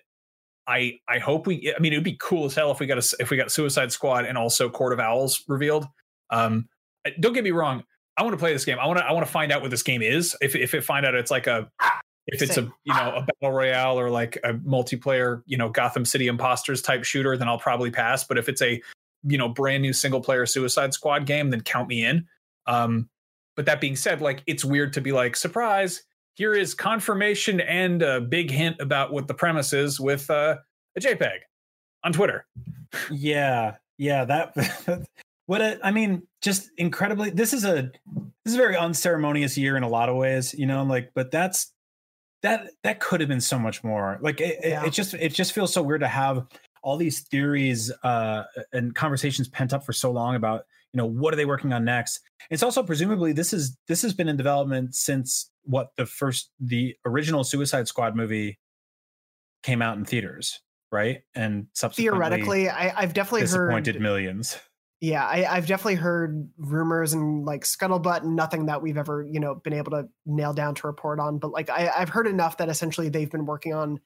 [0.69, 1.73] I I hope we.
[1.75, 3.51] I mean, it would be cool as hell if we got a if we got
[3.51, 5.88] Suicide Squad and also Court of Owls revealed.
[6.29, 6.69] Um,
[7.19, 7.84] don't get me wrong.
[8.15, 8.77] I want to play this game.
[8.79, 10.36] I want to I want to find out what this game is.
[10.41, 11.71] If if it find out it's like a
[12.27, 16.05] if it's a you know a battle royale or like a multiplayer you know Gotham
[16.05, 18.23] City Impostors type shooter, then I'll probably pass.
[18.23, 18.82] But if it's a
[19.23, 22.27] you know brand new single player Suicide Squad game, then count me in.
[22.67, 23.10] Um,
[23.55, 26.03] but that being said, like it's weird to be like surprise
[26.39, 30.56] here is confirmation and a big hint about what the premise is with uh,
[30.95, 31.39] a JPEG
[32.06, 32.45] on Twitter.
[33.12, 35.06] Yeah, yeah, that.
[35.47, 37.30] what a, I mean, just incredibly.
[37.30, 37.91] This is a
[38.45, 40.82] this is a very unceremonious year in a lot of ways, you know.
[40.84, 41.73] Like, but that's
[42.41, 44.17] that that could have been so much more.
[44.21, 44.84] Like, it, yeah.
[44.84, 46.47] it, it just it just feels so weird to have
[46.84, 50.62] all these theories uh, and conversations pent up for so long about
[50.93, 54.12] you know what are they working on next it's also presumably this is this has
[54.13, 58.60] been in development since what the first the original suicide squad movie
[59.63, 61.21] came out in theaters right?
[61.36, 64.60] And theoretically I, have definitely disappointed heard, millions.
[65.01, 69.39] Yeah I, i've definitely heard rumors and like scuttlebutt and nothing that we've ever you
[69.39, 72.58] know been able to nail down to report on but like I, i've heard enough
[72.58, 73.99] that essentially they've been working on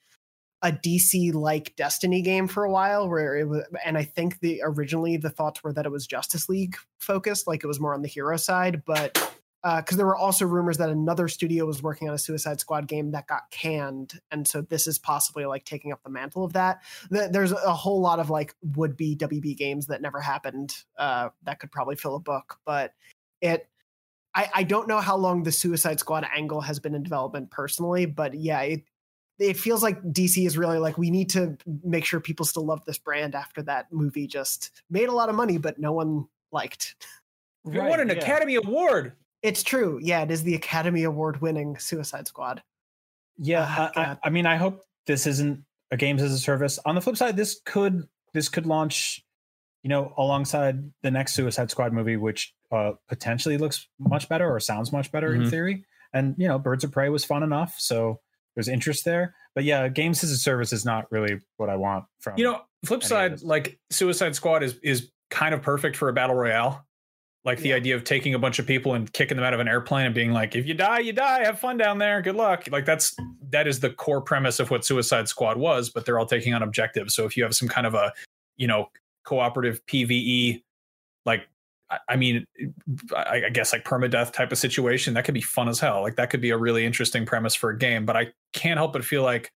[0.61, 4.61] a DC like Destiny game for a while where it was and I think the
[4.63, 8.01] originally the thoughts were that it was Justice League focused like it was more on
[8.01, 9.17] the hero side but
[9.63, 12.85] because uh, there were also rumors that another studio was working on a Suicide Squad
[12.85, 16.51] game that got canned, and so this is possibly like taking up the mantle of
[16.53, 16.81] that.
[17.09, 21.59] There's a whole lot of like would be WB games that never happened uh, that
[21.59, 22.93] could probably fill a book, but
[23.41, 23.67] it.
[24.35, 28.07] I, I don't know how long the Suicide Squad angle has been in development personally,
[28.07, 28.83] but yeah, it,
[29.37, 32.83] it feels like DC is really like we need to make sure people still love
[32.85, 36.95] this brand after that movie just made a lot of money, but no one liked.
[37.71, 38.15] You right, won an yeah.
[38.15, 39.13] Academy Award.
[39.43, 39.99] It's true.
[40.01, 42.63] Yeah, it is the Academy Award winning Suicide Squad.
[43.37, 46.79] Yeah, oh, I, I, mean, I hope this isn't a games as a service.
[46.85, 49.23] On the flip side, this could this could launch,
[49.83, 54.59] you know, alongside the next Suicide Squad movie, which uh, potentially looks much better or
[54.59, 55.43] sounds much better mm-hmm.
[55.43, 55.85] in theory.
[56.13, 58.21] And you know, Birds of Prey was fun enough, so
[58.55, 59.35] there's interest there.
[59.55, 62.37] But yeah, games as a service is not really what I want from.
[62.37, 66.35] You know, flip side, like Suicide Squad is is kind of perfect for a battle
[66.35, 66.85] royale.
[67.45, 67.63] Like yeah.
[67.63, 70.05] the idea of taking a bunch of people and kicking them out of an airplane
[70.05, 71.43] and being like, if you die, you die.
[71.43, 72.21] Have fun down there.
[72.21, 72.65] Good luck.
[72.71, 73.15] Like that's
[73.49, 76.63] that is the core premise of what Suicide Squad was, but they're all taking on
[76.63, 77.13] objectives.
[77.13, 78.13] So if you have some kind of a,
[78.55, 78.87] you know,
[79.25, 80.63] cooperative PVE,
[81.25, 81.47] like
[82.07, 82.45] I mean,
[83.15, 85.13] I, guess like permadeath type of situation.
[85.13, 86.01] That could be fun as hell.
[86.01, 88.05] Like that could be a really interesting premise for a game.
[88.05, 89.51] But I can't help but feel like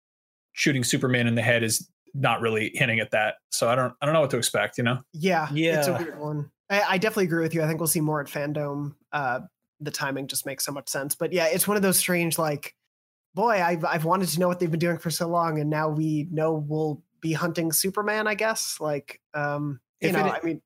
[0.53, 3.37] shooting Superman in the head is not really hinting at that.
[3.51, 4.79] So I don't, I don't know what to expect.
[4.79, 4.99] You know?
[5.13, 6.51] Yeah, yeah, it's a weird one.
[6.71, 7.63] I, I definitely agree with you.
[7.63, 8.95] I think we'll see more at Fandom.
[9.13, 9.41] Uh,
[9.81, 11.15] the timing just makes so much sense.
[11.15, 12.75] But yeah, it's one of those strange like,
[13.35, 15.89] boy, I've I've wanted to know what they've been doing for so long, and now
[15.89, 18.27] we know we'll be hunting Superman.
[18.27, 20.63] I guess like, um, you if know, it, I mean,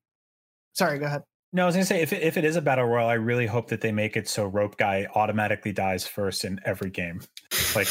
[0.73, 1.23] sorry, go ahead.
[1.51, 3.47] No, I was gonna say if it, if it is a battle royal, I really
[3.47, 7.21] hope that they make it so Rope Guy automatically dies first in every game.
[7.75, 7.87] Like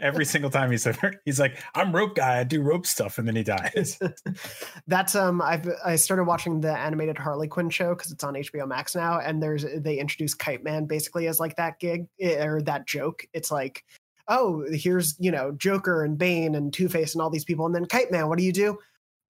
[0.00, 2.40] every single time he's there, he's like, "I'm Rope Guy.
[2.40, 3.98] I do rope stuff," and then he dies.
[4.86, 8.66] That's um, I've I started watching the animated Harley Quinn show because it's on HBO
[8.66, 12.62] Max now, and there's they introduce Kite Man basically as like that gig eh, or
[12.62, 13.26] that joke.
[13.32, 13.84] It's like,
[14.28, 17.74] oh, here's you know Joker and Bane and Two Face and all these people, and
[17.74, 18.78] then Kite Man, what do you do?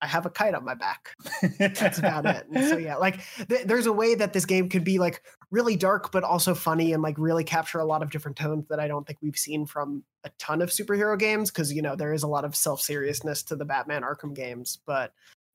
[0.03, 1.15] I have a kite on my back.
[1.59, 2.45] That's about it.
[2.53, 5.75] And so yeah, like th- there's a way that this game could be like really
[5.75, 8.87] dark, but also funny and like really capture a lot of different tones that I
[8.87, 11.51] don't think we've seen from a ton of superhero games.
[11.51, 14.79] Cause you know, there is a lot of self seriousness to the Batman Arkham games.
[14.87, 15.13] But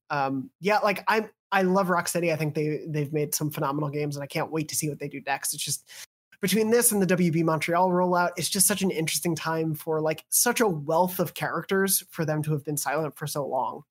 [0.08, 2.32] um, yeah, like I'm, I love Rocksteady.
[2.32, 5.00] I think they, they've made some phenomenal games and I can't wait to see what
[5.00, 5.52] they do next.
[5.52, 5.84] It's just,
[6.40, 10.24] between this and the WB Montreal rollout, it's just such an interesting time for like
[10.28, 13.82] such a wealth of characters for them to have been silent for so long.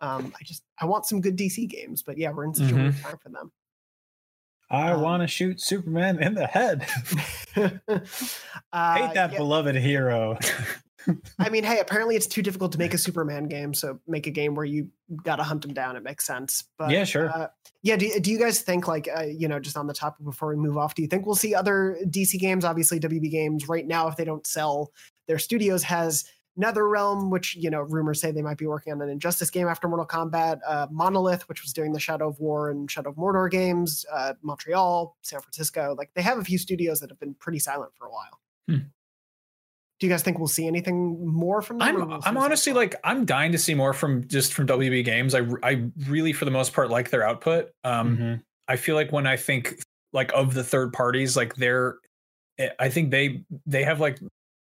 [0.00, 2.78] Um, I just I want some good DC games, but yeah, we're in such mm-hmm.
[2.80, 3.52] a weird time for them.
[4.74, 6.86] I Um, want to shoot Superman in the head.
[8.72, 10.38] uh, Hate that yeah, beloved hero.
[11.38, 14.30] I mean, hey, apparently it's too difficult to make a Superman game, so make a
[14.30, 14.88] game where you
[15.22, 15.96] got to hunt him down.
[15.96, 16.64] It makes sense.
[16.78, 17.28] But Yeah, sure.
[17.30, 17.48] Uh,
[17.82, 20.48] yeah, do, do you guys think like uh, you know just on the topic before
[20.48, 20.94] we move off?
[20.94, 22.64] Do you think we'll see other DC games?
[22.64, 24.92] Obviously, WB Games right now, if they don't sell
[25.28, 26.24] their studios, has
[26.60, 29.88] NetherRealm, which you know rumors say they might be working on an Injustice game after
[29.88, 30.60] Mortal Kombat.
[30.66, 34.06] Uh, Monolith, which was doing the Shadow of War and Shadow of Mordor games.
[34.12, 35.94] Uh, Montreal, San Francisco.
[35.98, 38.40] Like they have a few studios that have been pretty silent for a while.
[38.68, 38.86] Hmm.
[40.00, 41.88] Do you guys think we'll see anything more from them?
[41.88, 42.82] I'm we'll I'm honestly more?
[42.82, 45.34] like I'm dying to see more from just from WB Games.
[45.34, 47.70] I I really for the most part like their output.
[47.84, 48.42] Um, Mhm.
[48.68, 49.76] I feel like when I think
[50.12, 51.96] like of the third parties, like they're,
[52.58, 54.18] eh, I think they they have like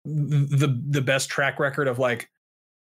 [0.05, 2.29] the the best track record of like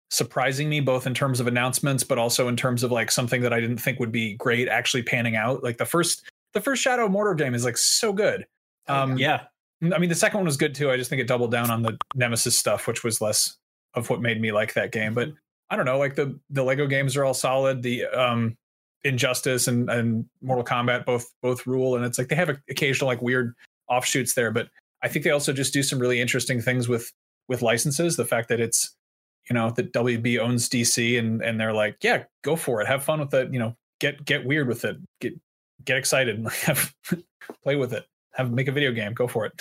[0.09, 3.53] surprising me both in terms of announcements, but also in terms of like something that
[3.53, 5.63] I didn't think would be great actually panning out.
[5.63, 8.45] Like the first the first Shadow of Mordor game is like so good.
[8.87, 9.43] Um, Yeah.
[9.83, 10.89] I mean, the second one was good too.
[10.89, 13.57] I just think it doubled down on the Nemesis stuff, which was less
[13.93, 15.13] of what made me like that game.
[15.13, 15.29] But
[15.69, 17.81] I don't know, like the the Lego games are all solid.
[17.83, 18.57] The um
[19.03, 23.07] Injustice and and Mortal Kombat both both rule, and it's like they have a, occasional
[23.07, 23.53] like weird
[23.87, 24.51] offshoots there.
[24.51, 24.69] But
[25.03, 27.11] I think they also just do some really interesting things with
[27.47, 28.15] with licenses.
[28.15, 28.95] The fact that it's
[29.49, 33.03] you know that WB owns DC and and they're like, yeah, go for it, have
[33.03, 33.53] fun with it.
[33.53, 35.33] You know, get get weird with it, get
[35.85, 36.93] get excited, and have
[37.63, 39.53] play with it, have make a video game, go for it.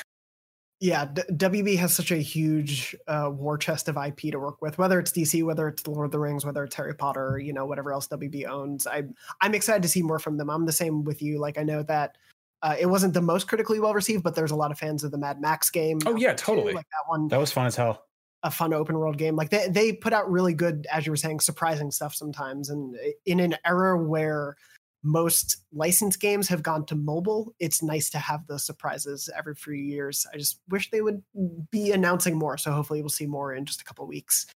[0.80, 4.78] yeah, D- WB has such a huge uh, war chest of IP to work with.
[4.78, 7.66] Whether it's DC, whether it's Lord of the Rings, whether it's Harry Potter, you know,
[7.66, 8.86] whatever else WB owns.
[8.86, 9.04] I
[9.40, 10.50] I'm excited to see more from them.
[10.50, 11.38] I'm the same with you.
[11.38, 12.16] Like I know that
[12.62, 15.10] uh, it wasn't the most critically well received, but there's a lot of fans of
[15.10, 15.98] the Mad Max game.
[16.06, 16.44] Oh, yeah, too.
[16.46, 16.72] totally.
[16.74, 18.04] Like that one, That was fun as hell.
[18.42, 19.36] a fun open world game.
[19.36, 22.70] Like they they put out really good, as you were saying, surprising stuff sometimes.
[22.70, 24.56] And in an era where
[25.02, 29.74] most licensed games have gone to mobile, it's nice to have those surprises every few
[29.74, 30.26] years.
[30.32, 31.22] I just wish they would
[31.70, 32.56] be announcing more.
[32.58, 34.46] So hopefully we'll see more in just a couple weeks.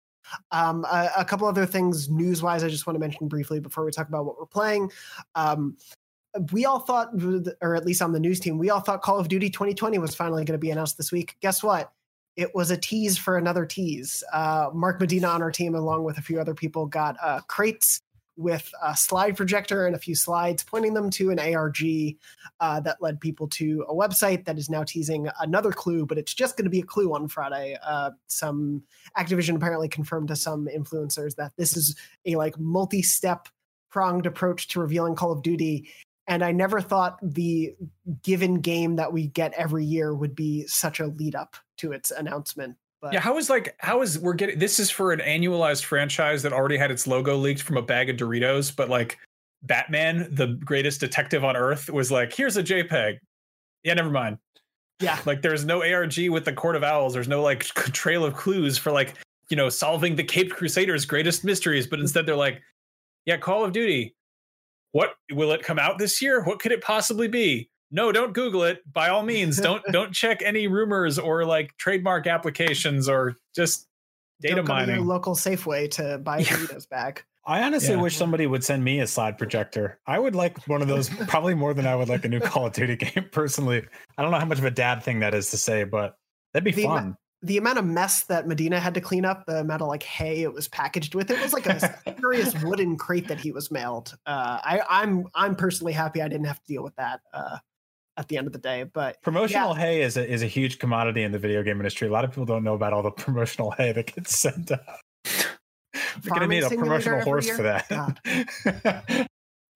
[0.52, 3.84] Um, a, a couple other things news wise, I just want to mention briefly before
[3.84, 4.90] we talk about what we're playing.
[5.34, 5.76] Um,
[6.52, 7.10] we all thought,
[7.60, 10.14] or at least on the news team, we all thought Call of Duty 2020 was
[10.14, 11.36] finally going to be announced this week.
[11.40, 11.92] Guess what?
[12.36, 14.22] It was a tease for another tease.
[14.32, 18.00] Uh, Mark Medina on our team, along with a few other people, got uh, crates
[18.36, 21.78] with a slide projector and a few slides pointing them to an ARG
[22.60, 26.32] uh, that led people to a website that is now teasing another clue, but it's
[26.32, 27.76] just going to be a clue on Friday.
[27.84, 28.82] Uh, some
[29.18, 33.48] Activision apparently confirmed to some influencers that this is a like multi-step
[33.90, 35.90] pronged approach to revealing Call of Duty.
[36.30, 37.74] And I never thought the
[38.22, 42.12] given game that we get every year would be such a lead up to its
[42.12, 42.76] announcement.
[43.02, 46.42] But Yeah, how is like how is we're getting this is for an annualized franchise
[46.44, 49.18] that already had its logo leaked from a bag of Doritos, but like
[49.64, 53.18] Batman, the greatest detective on earth, was like, here's a JPEG.
[53.82, 54.38] Yeah, never mind.
[55.00, 57.12] yeah, Like there's no ARG with the Court of Owls.
[57.12, 59.16] There's no like trail of clues for like,
[59.48, 61.88] you know, solving the Caped Crusaders' greatest mysteries.
[61.88, 62.62] But instead they're like,
[63.26, 64.14] yeah, Call of Duty.
[64.92, 66.42] What will it come out this year?
[66.44, 67.70] What could it possibly be?
[67.92, 68.80] No, don't Google it.
[68.92, 73.86] By all means, don't don't check any rumors or like trademark applications or just
[74.40, 75.06] data don't go to your mining.
[75.06, 77.22] local Safeway to buy a Doritos bag.
[77.46, 78.00] I honestly Yeah.
[78.02, 79.98] wish somebody would send me a slide projector.
[80.06, 82.66] I would like one of those probably more than I would like a new Call
[82.66, 83.82] of Duty game personally.
[84.18, 86.16] I don't know how much of a dad thing that is to say, but
[86.52, 87.16] that'd be The ama- fun.
[87.42, 90.42] The amount of mess that Medina had to clean up, the amount of like hay
[90.42, 94.16] it was packaged with, it was like a serious wooden crate that he was mailed.
[94.26, 97.58] Uh, I, I'm I'm personally happy I didn't have to deal with that uh,
[98.16, 98.84] at the end of the day.
[98.84, 102.08] But Promotional hay is a, is a huge commodity in the video game industry.
[102.08, 104.80] A lot of people don't know about all the promotional hay that gets sent out.
[106.24, 109.26] We're gonna need a promotional horse for that.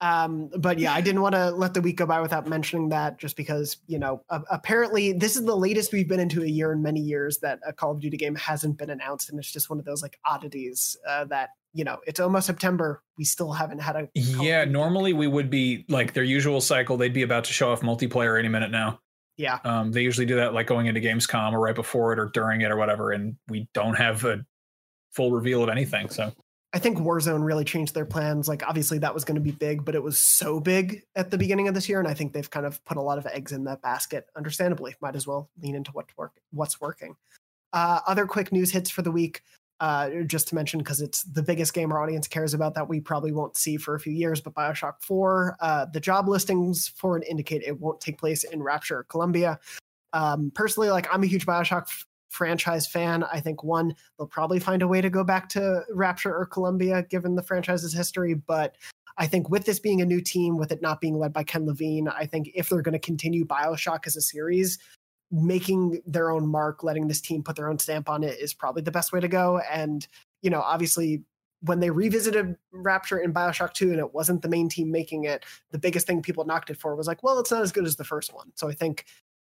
[0.04, 3.18] um, but yeah, I didn't want to let the week go by without mentioning that,
[3.18, 6.72] just because you know a- apparently this is the latest we've been into a year
[6.72, 9.70] in many years that a Call of Duty game hasn't been announced, and it's just
[9.70, 13.80] one of those like oddities uh, that you know it's almost September, we still haven't
[13.80, 14.72] had a Call Yeah, Duty game.
[14.72, 16.96] normally we would be like their usual cycle.
[16.98, 19.00] They'd be about to show off multiplayer any minute now.
[19.38, 19.58] yeah.
[19.64, 22.60] Um, they usually do that like going into Gamescom or right before it or during
[22.60, 24.44] it or whatever, and we don't have a
[25.12, 26.08] full reveal of anything.
[26.10, 26.32] So
[26.74, 28.48] I think Warzone really changed their plans.
[28.48, 31.38] Like, obviously, that was going to be big, but it was so big at the
[31.38, 33.52] beginning of this year, and I think they've kind of put a lot of eggs
[33.52, 34.26] in that basket.
[34.36, 37.14] Understandably, might as well lean into what work, what's working.
[37.72, 39.42] Uh, other quick news hits for the week,
[39.78, 43.00] uh, just to mention because it's the biggest game our audience cares about that we
[43.00, 44.40] probably won't see for a few years.
[44.40, 48.60] But Bioshock Four, uh, the job listings for it indicate it won't take place in
[48.60, 49.60] Rapture, Columbia.
[50.12, 51.86] Um, personally, like I'm a huge Bioshock
[52.34, 53.22] franchise fan.
[53.24, 57.02] I think one, they'll probably find a way to go back to Rapture or Columbia
[57.02, 58.76] given the franchise's history, but
[59.16, 61.66] I think with this being a new team, with it not being led by Ken
[61.66, 64.78] Levine, I think if they're going to continue Bioshock as a series,
[65.30, 68.82] making their own mark, letting this team put their own stamp on it is probably
[68.82, 69.60] the best way to go.
[69.70, 70.06] And,
[70.42, 71.22] you know, obviously
[71.60, 75.44] when they revisited Rapture in Bioshock 2 and it wasn't the main team making it,
[75.70, 77.96] the biggest thing people knocked it for was like, well, it's not as good as
[77.96, 78.50] the first one.
[78.54, 79.06] So I think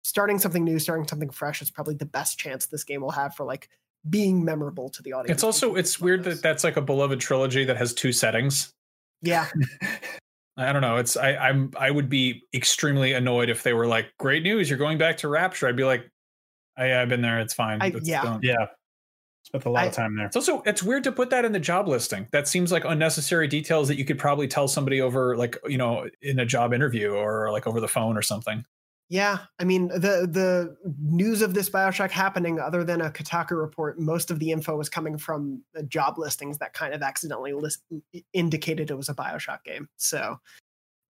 [0.03, 3.35] starting something new, starting something fresh is probably the best chance this game will have
[3.35, 3.69] for like
[4.09, 5.37] being memorable to the audience.
[5.37, 8.71] It's also it's weird that that's like a beloved trilogy that has two settings.
[9.21, 9.47] Yeah.
[10.57, 10.97] I don't know.
[10.97, 14.79] It's I I'm I would be extremely annoyed if they were like, "Great news, you're
[14.79, 16.03] going back to Rapture." I'd be like,
[16.77, 17.39] oh, I, I've been there.
[17.39, 17.81] It's fine.
[17.81, 18.43] I, yeah, don't.
[18.43, 18.67] Yeah.
[19.43, 20.25] Spent a lot I- of time there.
[20.25, 22.27] It's also it's weird to put that in the job listing.
[22.31, 26.07] That seems like unnecessary details that you could probably tell somebody over like you know
[26.21, 28.65] in a job interview or like over the phone or something.
[29.11, 33.99] Yeah, I mean the the news of this Bioshock happening, other than a Kotaku report,
[33.99, 37.83] most of the info was coming from job listings that kind of accidentally list,
[38.31, 39.89] indicated it was a Bioshock game.
[39.97, 40.39] So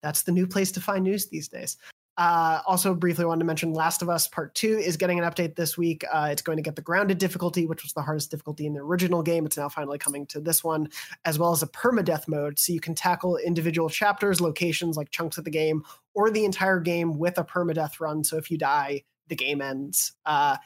[0.02, 1.78] that's the new place to find news these days.
[2.18, 5.56] Uh, also, briefly wanted to mention Last of Us Part Two is getting an update
[5.56, 6.04] this week.
[6.12, 8.82] Uh, it's going to get the grounded difficulty, which was the hardest difficulty in the
[8.82, 9.46] original game.
[9.46, 10.90] It's now finally coming to this one,
[11.26, 15.38] as well as a permadeath mode, so you can tackle individual chapters, locations, like chunks
[15.38, 15.84] of the game,
[16.14, 18.24] or the entire game with a permadeath run.
[18.24, 20.12] So if you die, the game ends.
[20.26, 20.58] Uh,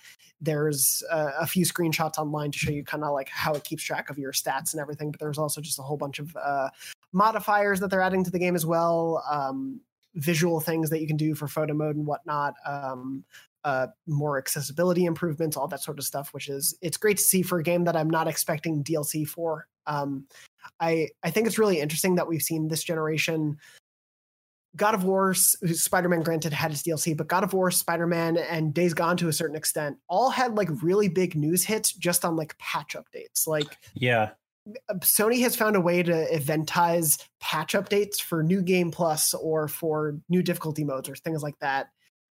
[0.42, 3.84] there's uh, a few screenshots online to show you kind of like how it keeps
[3.84, 5.12] track of your stats and everything.
[5.12, 6.70] But there's also just a whole bunch of uh,
[7.14, 9.24] modifiers that they're adding to the game as well.
[9.32, 9.80] Um,
[10.16, 12.54] visual things that you can do for photo mode and whatnot.
[12.66, 13.24] Um,
[13.64, 17.42] uh, more accessibility improvements, all that sort of stuff, which is it's great to see
[17.42, 19.68] for a game that I'm not expecting DLC for.
[19.88, 20.28] Um,
[20.80, 23.58] I I think it's really interesting that we've seen this generation.
[24.76, 28.38] God of War, Spider Man, granted had its DLC, but God of War, Spider Man,
[28.38, 32.26] and Days Gone to a certain extent all had like really big news hits just
[32.26, 33.48] on like patch updates.
[33.48, 34.32] Like Yeah.
[35.00, 40.18] Sony has found a way to eventize patch updates for new game plus or for
[40.30, 41.88] new difficulty modes or things like that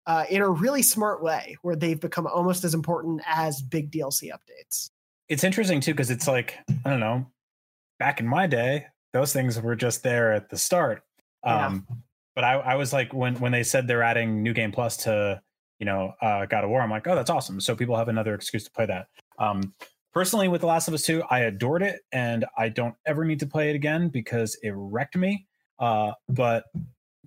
[0.06, 4.30] uh, in a really smart way where they've become almost as important as big DLC
[4.30, 4.90] updates.
[5.28, 7.26] It's interesting too because it's like I don't know.
[7.98, 11.02] Back in my day, those things were just there at the start.
[11.44, 11.66] Yeah.
[11.66, 11.86] Um,
[12.34, 15.40] but I, I was like when when they said they're adding New Game Plus to
[15.78, 17.60] you know uh, God of War, I'm like, oh, that's awesome.
[17.60, 19.06] So people have another excuse to play that.
[19.38, 19.72] Um,
[20.14, 23.40] personally, with The Last of Us Two, I adored it, and I don't ever need
[23.40, 25.46] to play it again because it wrecked me.
[25.78, 26.64] Uh, but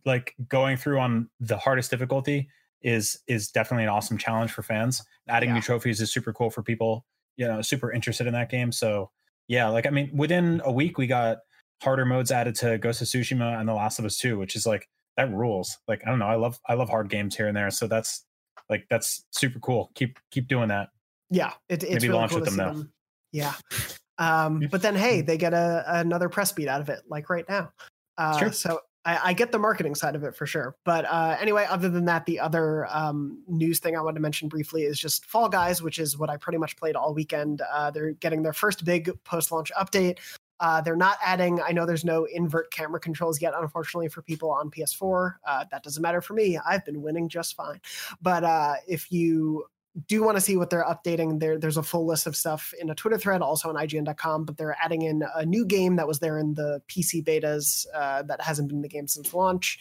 [0.05, 2.49] like going through on the hardest difficulty
[2.81, 5.03] is is definitely an awesome challenge for fans.
[5.27, 5.55] Adding Yeah.
[5.55, 8.71] new trophies is super cool for people, you know, super interested in that game.
[8.71, 9.11] So
[9.47, 11.39] yeah, like I mean, within a week we got
[11.83, 14.65] harder modes added to Ghost of Tsushima and The Last of Us 2, which is
[14.65, 15.77] like that rules.
[15.87, 17.69] Like I don't know, I love I love hard games here and there.
[17.71, 18.23] So that's
[18.69, 19.91] like that's super cool.
[19.95, 20.89] Keep keep doing that.
[21.29, 22.73] Yeah, it, it's Maybe really launch cool with to them now.
[22.73, 22.91] them.
[23.31, 23.53] Yeah.
[24.19, 27.45] Um, but then, hey, they get a, another press beat out of it, like right
[27.47, 27.71] now.
[28.17, 30.75] Uh, so I, I get the marketing side of it for sure.
[30.83, 34.49] But uh, anyway, other than that, the other um, news thing I wanted to mention
[34.49, 37.61] briefly is just Fall Guys, which is what I pretty much played all weekend.
[37.71, 40.17] Uh, they're getting their first big post launch update.
[40.59, 44.49] Uh, they're not adding, I know there's no invert camera controls yet, unfortunately, for people
[44.49, 45.35] on PS4.
[45.45, 46.57] Uh, that doesn't matter for me.
[46.57, 47.79] I've been winning just fine.
[48.21, 49.65] But uh, if you
[50.07, 52.89] do want to see what they're updating, there, there's a full list of stuff in
[52.89, 54.45] a Twitter thread, also on IGN.com.
[54.45, 58.23] But they're adding in a new game that was there in the PC betas uh,
[58.23, 59.79] that hasn't been in the game since launch.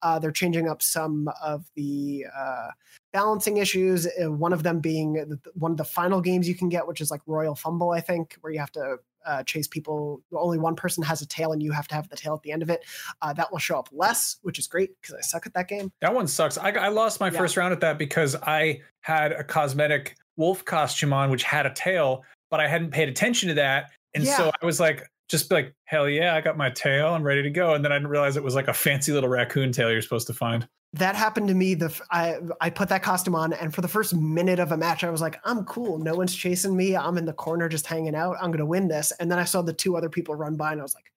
[0.00, 2.68] Uh, they're changing up some of the uh,
[3.12, 4.06] balancing issues.
[4.06, 7.10] uh, One of them being one of the final games you can get, which is
[7.10, 10.20] like Royal Fumble, I think, where you have to uh, chase people.
[10.32, 12.52] Only one person has a tail, and you have to have the tail at the
[12.52, 12.84] end of it.
[13.22, 15.92] Uh, that will show up less, which is great because I suck at that game.
[16.00, 16.58] That one sucks.
[16.58, 17.38] I, I lost my Yeah.
[17.38, 21.72] first round at that because I had a cosmetic wolf costume on, which had a
[21.74, 23.90] tail, but I hadn't paid attention to that.
[24.14, 27.08] And so I was like, just like, hell yeah, I got my tail.
[27.14, 27.74] I'm ready to go.
[27.74, 30.26] And then I didn't realize it was like a fancy little raccoon tail you're supposed
[30.28, 30.66] to find.
[30.94, 34.14] That happened to me the I, I put that costume on and for the first
[34.14, 35.98] minute of a match I was like I'm cool.
[35.98, 36.96] No one's chasing me.
[36.96, 38.36] I'm in the corner just hanging out.
[38.40, 39.12] I'm going to win this.
[39.20, 41.12] And then I saw the two other people run by and I was like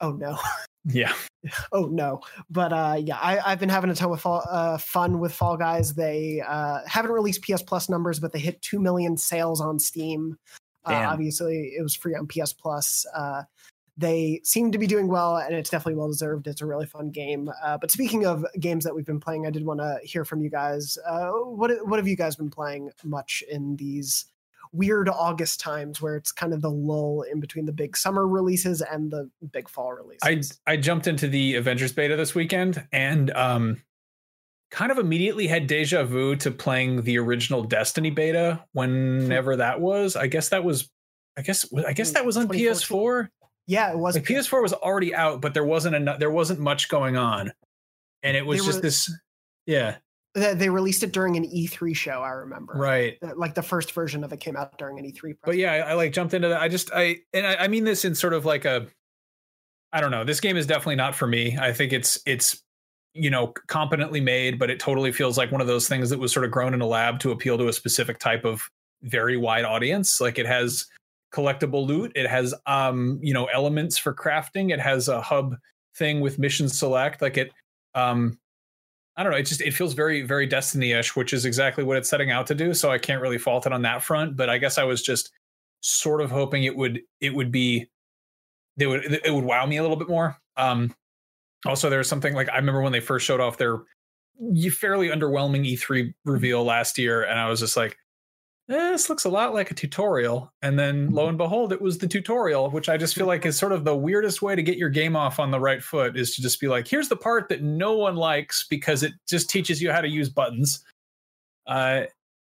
[0.00, 0.38] oh no.
[0.84, 1.12] Yeah.
[1.72, 2.20] oh no.
[2.50, 5.56] But uh yeah I I've been having a ton of fall, uh, fun with Fall
[5.56, 5.94] Guys.
[5.94, 10.36] They uh haven't released PS Plus numbers but they hit 2 million sales on Steam.
[10.84, 13.06] Uh, obviously it was free on PS Plus.
[13.16, 13.42] Uh
[13.96, 17.10] they seem to be doing well and it's definitely well deserved it's a really fun
[17.10, 17.50] game.
[17.62, 20.42] Uh, but speaking of games that we've been playing i did want to hear from
[20.42, 20.98] you guys.
[21.06, 24.26] Uh, what, what have you guys been playing much in these
[24.72, 28.82] weird august times where it's kind of the lull in between the big summer releases
[28.82, 30.58] and the big fall releases?
[30.66, 33.82] I I jumped into the Avengers beta this weekend and um
[34.74, 40.16] kind of immediately had deja vu to playing the original Destiny beta whenever that was.
[40.16, 40.90] I guess that was
[41.36, 43.28] I guess I guess that was on PS4.
[43.66, 46.18] Yeah, it was like PS4 was already out, but there wasn't enough.
[46.18, 47.52] There wasn't much going on,
[48.22, 49.12] and it was They just were- this.
[49.66, 49.96] Yeah,
[50.34, 52.20] They released it during an E3 show.
[52.20, 52.74] I remember.
[52.74, 53.16] right.
[53.22, 55.20] Uh, Like the first version of it came out during an E3.
[55.20, 55.36] Press.
[55.44, 56.60] But yeah, I, I like jumped into that.
[56.60, 58.86] I just I and I, I mean this in sort of like a.
[59.92, 60.24] I don't know.
[60.24, 61.56] This game is definitely not for me.
[61.56, 62.60] I think it's it's
[63.14, 66.32] you know competently made, but it totally feels like one of those things that was
[66.32, 68.68] sort of grown in a lab to appeal to a specific type of
[69.02, 70.20] very wide audience.
[70.20, 70.86] Like it has
[71.34, 75.56] collectible loot, it has um you know elements for crafting, it has a hub
[75.96, 77.20] thing with mission select.
[77.22, 77.52] Like it
[77.94, 78.38] um
[79.16, 79.38] I don't know.
[79.38, 82.54] It just it feels very very Destiny-ish, which is exactly what it's setting out to
[82.54, 82.74] do.
[82.74, 84.36] So I can't really fault it on that front.
[84.36, 85.30] But I guess I was just
[85.80, 87.88] sort of hoping it would it would be
[88.76, 90.36] they would it would wow me a little bit more.
[90.56, 90.94] Um,
[91.66, 93.78] also, there was something like I remember when they first showed off their
[94.72, 97.96] fairly underwhelming E3 reveal last year, and I was just like,
[98.68, 101.98] eh, "This looks a lot like a tutorial." And then lo and behold, it was
[101.98, 104.78] the tutorial, which I just feel like is sort of the weirdest way to get
[104.78, 107.48] your game off on the right foot is to just be like, "Here's the part
[107.48, 110.84] that no one likes because it just teaches you how to use buttons."
[111.66, 112.04] Uh,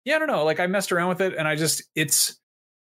[0.06, 0.46] yeah, I don't know.
[0.46, 2.40] Like I messed around with it, and I just it's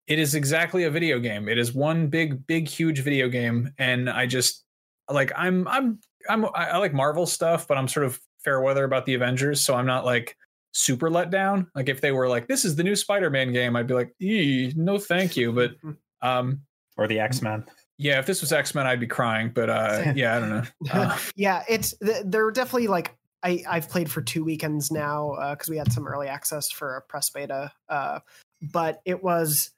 [0.07, 1.47] it is exactly a video game.
[1.49, 4.63] It is one big, big, huge video game, and I just
[5.09, 5.99] like I'm I'm
[6.29, 9.61] I'm I I like Marvel stuff, but I'm sort of fair weather about the Avengers,
[9.61, 10.35] so I'm not like
[10.79, 11.67] super let down.
[11.75, 14.73] Like if they were like, "This is the new Spider-Man game," I'd be like, "Ee,
[14.75, 15.71] "No, thank you." But
[16.21, 16.61] um,
[16.97, 17.65] or the X Men.
[17.97, 19.51] yeah, if this was X Men, I'd be crying.
[19.53, 20.63] But uh, yeah, I don't know.
[20.91, 25.69] Uh, yeah, it's th- they're definitely like I I've played for two weekends now because
[25.69, 28.19] we had some early access for a press beta, uh,
[28.61, 29.71] but it was.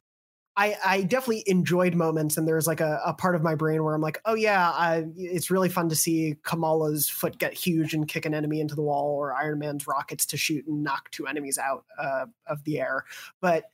[0.57, 3.95] I, I definitely enjoyed moments, and there's like a, a part of my brain where
[3.95, 8.07] I'm like, oh yeah, I, it's really fun to see Kamala's foot get huge and
[8.07, 11.25] kick an enemy into the wall, or Iron Man's rockets to shoot and knock two
[11.25, 13.05] enemies out uh, of the air.
[13.39, 13.65] But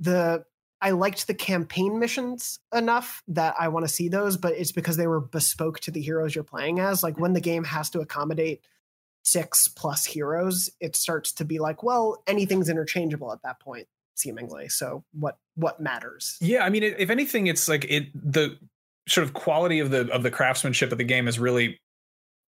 [0.00, 0.44] the
[0.80, 4.98] I liked the campaign missions enough that I want to see those, but it's because
[4.98, 7.02] they were bespoke to the heroes you're playing as.
[7.02, 8.60] Like when the game has to accommodate
[9.22, 14.68] six plus heroes, it starts to be like, well, anything's interchangeable at that point, seemingly.
[14.68, 16.36] So what what matters?
[16.40, 18.58] Yeah, I mean, if anything, it's like it the
[19.08, 21.78] sort of quality of the of the craftsmanship of the game is really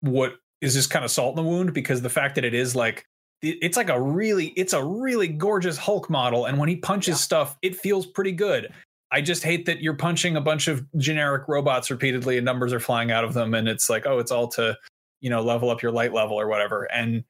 [0.00, 2.74] what is just kind of salt in the wound because the fact that it is
[2.74, 3.04] like
[3.42, 7.16] it's like a really it's a really gorgeous Hulk model, and when he punches Yeah.
[7.16, 8.72] stuff, it feels pretty good.
[9.12, 12.80] I just hate that you're punching a bunch of generic robots repeatedly, and numbers are
[12.80, 14.76] flying out of them, and it's like, oh, it's all to
[15.20, 17.24] you know level up your light level or whatever, and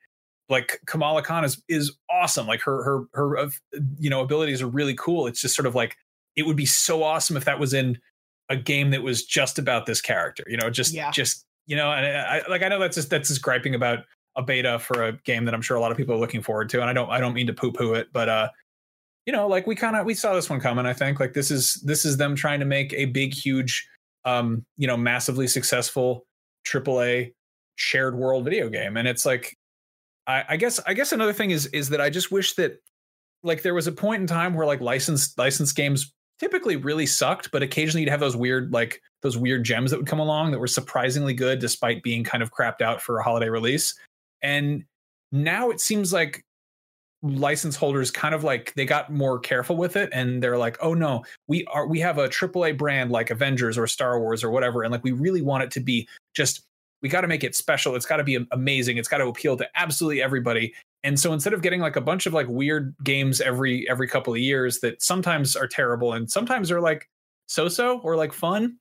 [0.49, 2.47] like Kamala Khan is is awesome.
[2.47, 3.51] Like her her her uh,
[3.99, 5.26] you know abilities are really cool.
[5.26, 5.97] It's just sort of like
[6.36, 7.99] it would be so awesome if that was in
[8.49, 10.44] a game that was just about this character.
[10.47, 11.11] You know, just Yeah.
[11.11, 14.01] just you know, and I like I know that's just that's just griping about
[14.36, 16.68] a beta for a game that I'm sure a lot of people are looking forward
[16.70, 18.49] to, and I don't I don't mean to poo poo it, but uh,
[19.24, 20.86] you know, like we kind of we saw this one coming.
[20.86, 23.88] I think like this is this is them trying to make a big, huge,
[24.24, 26.24] um, you know, massively successful
[26.64, 27.32] AAA
[27.74, 29.57] shared world video game, and it's like
[30.27, 32.83] I, I guess I guess another thing is is that I just wish that
[33.43, 37.51] like there was a point in time where like licensed licensed games typically really sucked,
[37.51, 40.59] but occasionally you'd have those weird like those weird gems that would come along that
[40.59, 43.95] were surprisingly good despite being kind of crapped out for a holiday release.
[44.43, 44.85] And
[45.33, 46.45] now it seems like
[47.22, 50.95] license holders kind of like they got more careful with it and they're like, "Oh
[50.95, 54.83] no, we are we have a AAA brand like Avengers or Star Wars or whatever
[54.83, 56.62] and like we really want it to be just
[57.03, 57.94] we got to make it special.
[57.94, 58.97] It's got to be amazing.
[58.97, 60.74] It's got to appeal to absolutely everybody.
[61.05, 64.32] And so instead of getting like a bunch of like weird games every every couple
[64.32, 67.09] of years that sometimes are terrible and sometimes are like
[67.47, 68.76] so-so or like fun,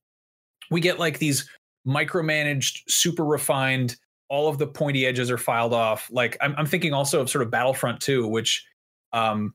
[0.71, 1.47] we get like these
[1.87, 3.95] micromanaged, super refined,
[4.29, 6.09] all of the pointy edges are filed off.
[6.11, 8.65] Like I'm, I'm thinking also of sort of Battlefront 2, which
[9.13, 9.53] um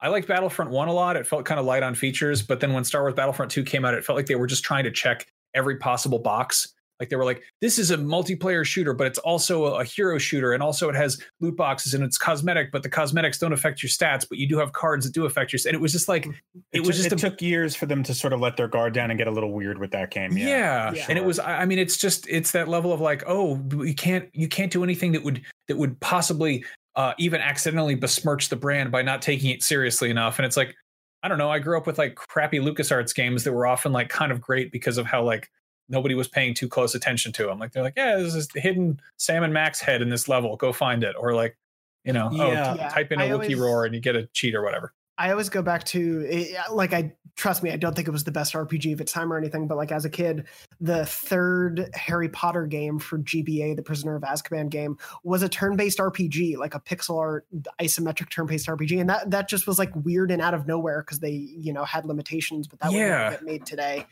[0.00, 1.16] I liked Battlefront 1 a lot.
[1.16, 3.84] It felt kind of light on features, but then when Star Wars Battlefront 2 came
[3.84, 6.74] out, it felt like they were just trying to check every possible box.
[7.00, 10.18] Like they were like, this is a multiplayer shooter, but it's also a, a hero
[10.18, 13.82] shooter, and also it has loot boxes and it's cosmetic, but the cosmetics don't affect
[13.82, 15.58] your stats, but you do have cards that do affect your.
[15.58, 15.66] Stats.
[15.66, 16.26] And it was just like,
[16.72, 18.94] it, was just it a, took years for them to sort of let their guard
[18.94, 20.36] down and get a little weird with that game.
[20.36, 21.06] yeah, Yeah, Yeah.
[21.08, 21.38] and it was.
[21.38, 24.72] I I mean, it's just it's that level of like, oh, you can't you can't
[24.72, 26.64] do anything that would that would possibly
[26.96, 30.38] uh, even accidentally besmirch the brand by not taking it seriously enough.
[30.38, 30.74] And it's like,
[31.22, 31.50] I don't know.
[31.50, 34.72] I grew up with like crappy LucasArts games that were often like kind of great
[34.72, 35.48] because of how like
[35.88, 37.58] nobody was paying too close attention to them.
[37.58, 40.56] Like they're like, yeah, there's this hidden Sam and Max head in this level.
[40.56, 41.16] Go find it.
[41.18, 41.56] Or like,
[42.04, 42.42] you know, Yeah.
[42.70, 44.54] oh, t- Yeah, type in a I Wookiee always- roar and you get a cheat
[44.54, 44.92] or whatever.
[45.18, 48.24] I always go back to eh, like I trust me, I don't think it was
[48.24, 50.46] the best RPG of its time or anything, but like as a kid,
[50.80, 55.98] the third Harry Potter game for GBA, the Prisoner of Azkaban game, was a turn-based
[55.98, 57.46] RPG, like a pixel art
[57.80, 61.20] isometric turn-based RPG, and that that just was like weird and out of nowhere because
[61.20, 63.30] they you know had limitations, but that Yeah.
[63.30, 64.06] would get made today.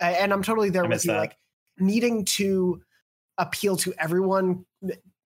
[0.00, 1.18] Uh, and I'm totally there I with you, that.
[1.18, 1.36] like
[1.78, 2.80] needing to
[3.38, 4.64] appeal to everyone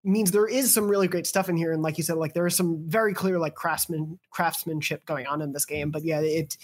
[0.04, 1.72] means there is some really great stuff in here.
[1.72, 5.40] And like you said like there is some very clear like craftsman craftsmanship going on
[5.42, 5.90] in this game.
[5.90, 6.56] But yeah it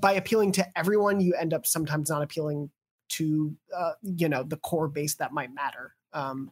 [0.00, 2.70] by appealing to everyone you end up sometimes not appealing
[3.10, 5.94] to uh, you know the core base that might matter.
[6.12, 6.50] Um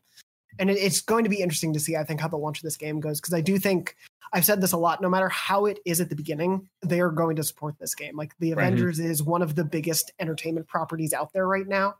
[0.58, 2.62] and it, it's going to be interesting to see i think how the launch of
[2.62, 3.20] this game goes.
[3.20, 3.96] Because i do think
[4.32, 7.10] i've said this a lot no matter how it is at the beginning they are
[7.10, 8.16] going to support this game.
[8.16, 8.66] Like the Right.
[8.66, 11.96] avengers is one of the biggest entertainment properties out there right now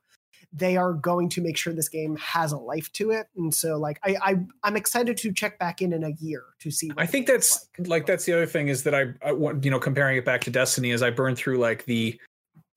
[0.53, 3.29] they are going to make sure this game has a life to it.
[3.37, 6.71] And so like i, I i'm excited to check back in in a year to
[6.71, 8.07] see what I think that's like.
[8.07, 10.51] that's the other thing is that I, I want you know comparing it back to
[10.51, 12.19] Destiny is I burned through like the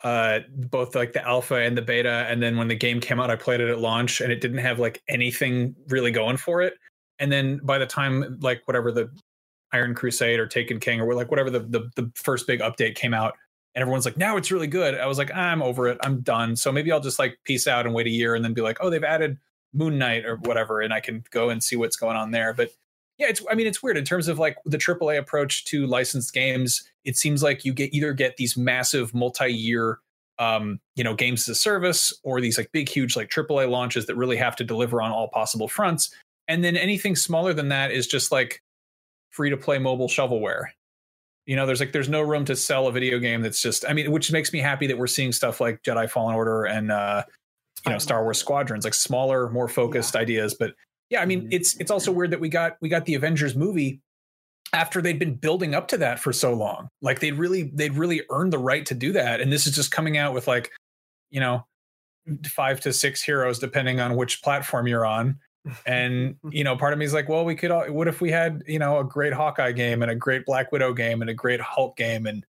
[0.04, 3.30] uh both like the alpha and the beta and then when the game came out
[3.30, 6.74] I played it at launch and it didn't have like anything really going for it.
[7.20, 9.10] And then by the time like whatever the
[9.72, 13.14] Iron Crusade or Taken King or like whatever the the, the first big update came
[13.14, 13.36] out
[13.76, 16.56] and everyone's like now it's really good I was like I'm over it I'm done
[16.56, 18.78] so maybe I'll just like peace out and wait a year and then be like
[18.82, 19.38] oh they've added
[19.74, 22.72] Moon Knight or whatever and I can go and see what's going on there but
[23.20, 26.34] yeah, it's I mean it's weird in terms of like the AAA approach to licensed
[26.34, 26.90] games.
[27.04, 30.00] It seems like you get either get these massive multi-year
[30.40, 34.06] um, you know, games as a service or these like big huge like AAA launches
[34.06, 36.16] that really have to deliver on all possible fronts.
[36.48, 38.64] And then anything smaller than that is just like
[39.32, 40.68] free to play mobile shovelware.
[41.50, 43.93] You know, there's like there's no room to sell a video game that's just I
[43.93, 47.24] mean, which makes me happy that we're seeing stuff like Jedi Fallen Order and uh
[47.88, 50.54] you know Star Wars Squadrons, like smaller, more focused ideas.
[50.54, 50.76] But
[51.10, 51.54] yeah, I mean, Mhm.
[51.54, 54.00] it's it's also weird that we got we got the Avengers movie
[54.74, 56.88] after they'd been building up to that for so long.
[57.02, 59.89] Like they'd really they'd really earned the right to do that, and this is just
[59.89, 60.70] coming out with like,
[61.32, 61.66] you know,
[62.45, 65.39] five to six heroes depending on which platform you're on.
[65.86, 67.72] And you know, part of me is like, well, we could.
[67.72, 70.72] All, what if we had you know a great Hawkeye game and a great Black
[70.72, 72.45] Widow game and a great Hulk game and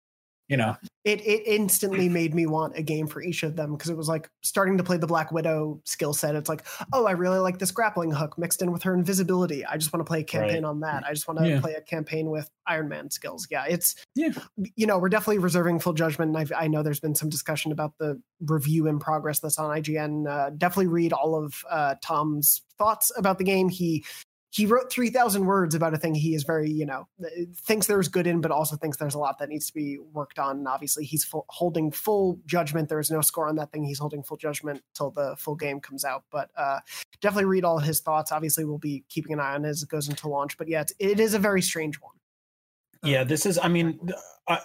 [0.50, 3.88] you know, it it instantly made me want a game for each of them because
[3.88, 6.34] it was like starting to play the Black Widow skill set.
[6.34, 9.64] It's like, oh, I really like this grappling hook mixed in with her invisibility.
[9.64, 11.04] I just want to play a campaign on that.
[11.06, 11.60] I just want to Yeah.
[11.60, 13.46] play a campaign with Iron Man skills.
[13.48, 14.30] Yeah, it's Yeah.
[14.74, 16.36] you know, we're definitely reserving full judgment.
[16.36, 19.70] And i I know there's been some discussion about the review in progress that's on
[19.70, 20.26] IGN.
[20.28, 23.68] Uh, definitely read all of uh, Tom's thoughts about the game.
[23.68, 24.04] He
[24.52, 27.06] he wrote 3000 words about a thing he is very you know
[27.54, 30.38] thinks there's good in but also thinks there's a lot that needs to be worked
[30.38, 30.58] on.
[30.58, 32.88] And obviously he's full, holding full judgment.
[32.88, 33.84] There is no score on that thing.
[33.84, 36.24] He's holding full judgment till the full game comes out.
[36.30, 36.80] But uh
[37.20, 38.32] definitely read all his thoughts.
[38.32, 40.58] Obviously we'll be keeping an eye on it as it goes into launch.
[40.58, 42.14] But yeah it's, it is a very strange one.
[43.02, 43.98] Yeah this is i mean
[44.48, 44.58] I,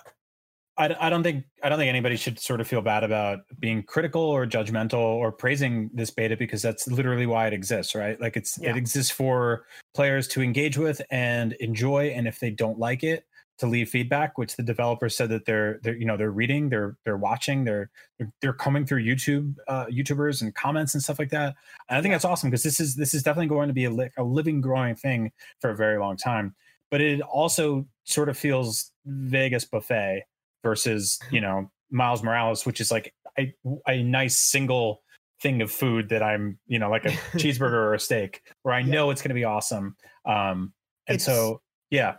[0.78, 3.84] I i don't think i don't think anybody should sort of feel bad about being
[3.84, 8.20] critical or judgmental or praising this beta because that's literally why it exists right?
[8.20, 8.72] Like it's Yeah.
[8.72, 13.26] it exists for players to engage with and enjoy and if they don't like it
[13.58, 16.98] to leave feedback which the developers said that they're they're you know they're reading they're
[17.06, 21.30] they're watching they're they're, they're combing through youtube uh youtubers and comments and stuff like
[21.30, 21.56] that.
[21.88, 23.90] And i think that's awesome because this is this is definitely going to be a,
[23.90, 26.54] li- a living growing thing for a very long time.
[26.92, 30.26] But it also sort of feels vegas buffet
[30.66, 33.54] versus you know miles morales which is like a,
[33.88, 35.04] a nice single
[35.40, 38.80] thing of food that i'm you know like a cheeseburger or a steak where i
[38.80, 38.94] Yeah.
[38.96, 39.96] know it's going to be awesome
[40.26, 40.74] um
[41.08, 41.62] and It's- so
[41.92, 42.16] yeah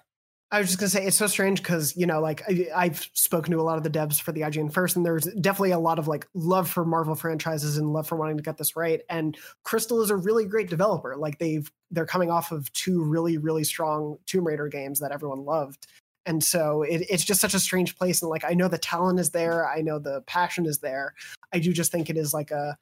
[0.53, 3.51] I was just gonna say it's so strange because you know, like I, I've spoken
[3.51, 5.99] to a lot of the devs for the IGN first, and there's definitely a lot
[5.99, 9.01] of like love for Marvel franchises and love for wanting to get this right.
[9.11, 11.17] And Crystal is a really great developer.
[11.17, 15.45] Like they've they're coming off of two really really strong Tomb Raider games that everyone
[15.45, 15.89] loved,
[16.27, 18.21] and so it, it's just such a strange place.
[18.21, 21.15] And like I know the talent is there, I know the passion is there.
[21.53, 22.77] I do just think it is like a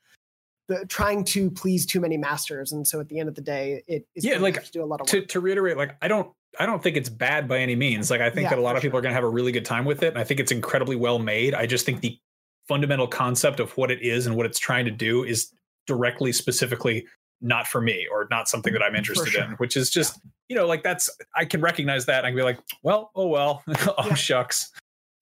[0.66, 3.82] the, trying to please too many masters, and so at the end of the day,
[3.86, 5.28] it is Yeah, like, to do a lot of to work.
[5.28, 8.10] to reiterate, like I don't I don't think it's bad by any means.
[8.10, 9.52] Like I think Yeah, that a lot of people are going to have a really
[9.52, 11.54] good time with it, and I think it's incredibly well made.
[11.54, 12.18] I just think the
[12.66, 15.52] fundamental concept of what it is and what it's trying to do is
[15.86, 17.06] directly, specifically
[17.44, 19.44] not for me or not something that I'm interested sure.
[19.44, 19.50] in.
[19.52, 20.18] Which is just
[20.48, 22.18] you know like that's I can recognize that.
[22.18, 24.14] and I can be like, well, oh well, oh Yeah.
[24.14, 24.72] shucks.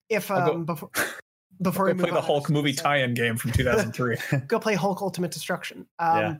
[0.09, 0.89] If I'll go- um before
[1.61, 4.17] before we play move the Hulk movie say- tie-in game from 2003.
[4.47, 5.85] go play Hulk Ultimate Destruction.
[5.99, 6.35] Um, Yeah.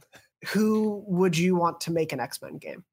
[0.49, 2.83] Who would you want to make an X Men game?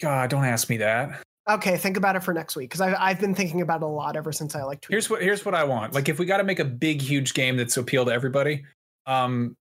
[0.00, 1.22] God, don't ask me that.
[1.48, 3.88] Okay, think about it for next week because I've I've been thinking about it a
[3.88, 4.80] lot ever since I like.
[4.82, 5.94] tweeted here's what here's what I want.
[5.94, 8.64] Like if we got to make a big huge game that's appeal to everybody,
[9.06, 9.56] um,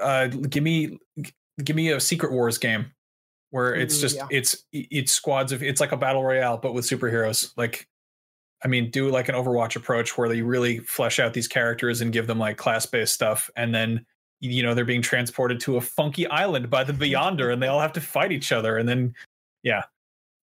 [0.00, 0.98] uh, give me
[1.64, 2.92] give me a Secret Wars game.
[3.50, 4.26] where it's Mm, just yeah.
[4.30, 7.52] it's it's squads of it's like a battle royale but with superheroes.
[7.56, 7.88] Like,
[8.62, 12.12] I mean, do like an Overwatch approach where you really flesh out these characters and
[12.12, 14.04] give them like class based stuff, and then
[14.40, 17.80] you know they're being transported to a funky island by the Beyonder, and they all
[17.80, 19.14] have to fight each other, and then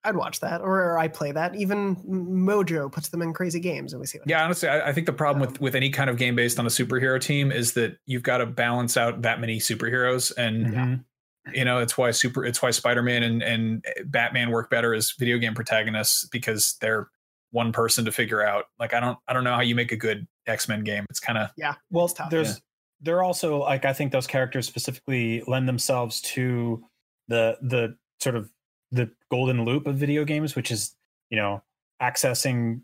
[0.06, 1.56] I'd watch that, or I play that.
[1.56, 4.18] Even Mojo puts them in crazy games, and we see.
[4.20, 6.36] What Yeah, honestly, I, I think the problem Um, with with any kind of game
[6.36, 10.32] based on a superhero team is that you've got to balance out that many superheroes,
[10.38, 11.06] and Mhm.
[11.54, 15.12] you know it's why super it's why Spider Man and and Batman work better as
[15.18, 17.10] video game protagonists because they're
[17.52, 18.66] one person to figure out.
[18.80, 21.06] Like I don't I don't know how you make a good X Men game.
[21.10, 21.76] It's kind of yeah.
[21.92, 22.30] Well, It's tough.
[22.30, 22.62] there's
[23.02, 26.84] they're also like I think those characters specifically lend themselves to
[27.30, 28.50] the the sort of
[28.94, 30.96] the golden loop of video games, which is
[31.30, 31.62] you know
[32.02, 32.82] accessing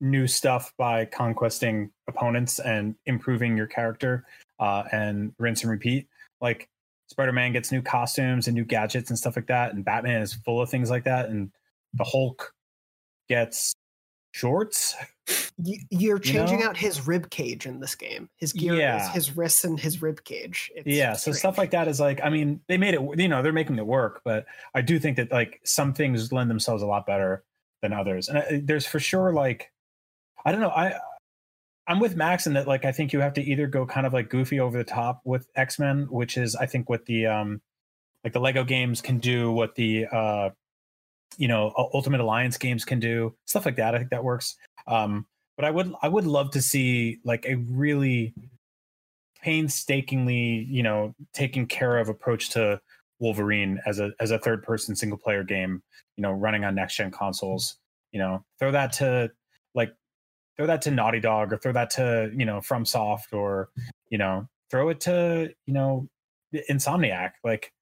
[0.00, 4.26] new stuff by conquesting opponents and improving your character
[4.60, 6.06] uh, and rinse and repeat.
[6.40, 6.68] Like
[7.08, 10.60] Spider-Man gets new costumes and new gadgets and stuff like that, and Batman is full
[10.60, 11.50] of things like that, and
[11.94, 12.52] the Hulk
[13.28, 13.74] gets
[14.36, 14.94] shorts.
[15.90, 16.66] You're changing know?
[16.66, 18.28] out his rib cage in this game.
[18.36, 19.10] His gear, Yeah.
[19.10, 20.70] his, wrists, and his rib cage.
[20.76, 23.42] It's yeah so stuff like that is like i mean they made it you know
[23.42, 26.86] they're making it work but i do think that like some things lend themselves a
[26.86, 27.44] lot better
[27.82, 29.72] than others and I, there's for sure like
[30.44, 30.94] i don't know i
[31.88, 34.12] i'm with max in that like i think you have to either go kind of
[34.12, 37.60] like goofy over the top with x-men which is i think what the um
[38.24, 40.50] like the lego games can do what the uh
[41.36, 44.56] you know ultimate alliance games can do stuff like that i think that works
[44.86, 48.34] um but i would i would love to see like a really
[49.46, 52.80] painstakingly, you know, taken care of approach to
[53.20, 55.80] Wolverine as a as a third person single player game,
[56.16, 57.76] you know, running on next gen consoles.
[58.10, 59.30] You know, throw that to
[59.76, 59.94] like
[60.56, 63.68] throw that to Naughty Dog or throw that to, you know, FromSoft or,
[64.10, 66.08] you know, throw it to, you know,
[66.68, 67.72] Insomniac, like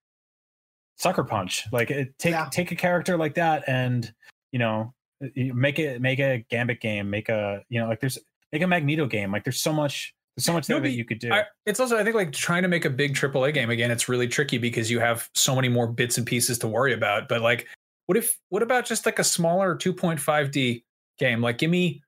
[0.97, 1.64] Sucker Punch.
[1.72, 2.49] Like it, take Yeah.
[2.51, 4.12] take a character like that and,
[4.53, 4.95] you know,
[5.36, 8.18] make it make a Gambit game, make a, you know, like there's
[8.53, 9.32] make a Magneto game.
[9.32, 11.32] Like there's so much there's so much there No, that you could do.
[11.32, 13.90] I, it's also I think like trying to make a big AAA game again.
[13.90, 17.28] It's really tricky because you have so many more bits and pieces to worry about.
[17.28, 17.66] But like,
[18.07, 20.84] what if what about just like a smaller 2.5D
[21.18, 21.40] game?
[21.40, 22.03] Like, give me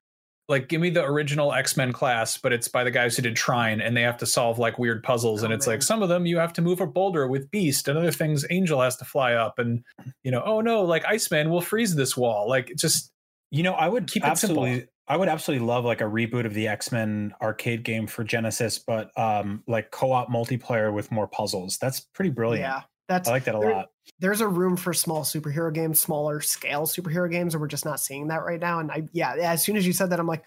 [0.49, 3.35] like give me the original X Men class, but it's by the guys who did
[3.37, 5.43] Trine, and they have to solve like weird puzzles.
[5.43, 5.75] and Oh, it's man.
[5.75, 8.45] like some of them you have to move a boulder with Beast, and other things
[8.51, 9.83] Angel has to fly up, and
[10.23, 12.49] you know, oh no, like Iceman will freeze this wall.
[12.49, 13.11] Like just
[13.51, 14.65] You know, I would Keep it simple.
[14.65, 18.23] absolutely, I would absolutely love like a reboot of the X Men arcade game for
[18.25, 21.79] Genesis, but um, like co-op multiplayer with more puzzles.
[21.81, 22.63] That's pretty brilliant.
[22.69, 23.89] Yeah, that's I like that a there- lot.
[24.19, 28.01] There's a room for small superhero games, smaller scale superhero games, and we're just not
[28.01, 28.79] seeing that right now.
[28.81, 30.45] And I, yeah, as soon as you said that, I'm like,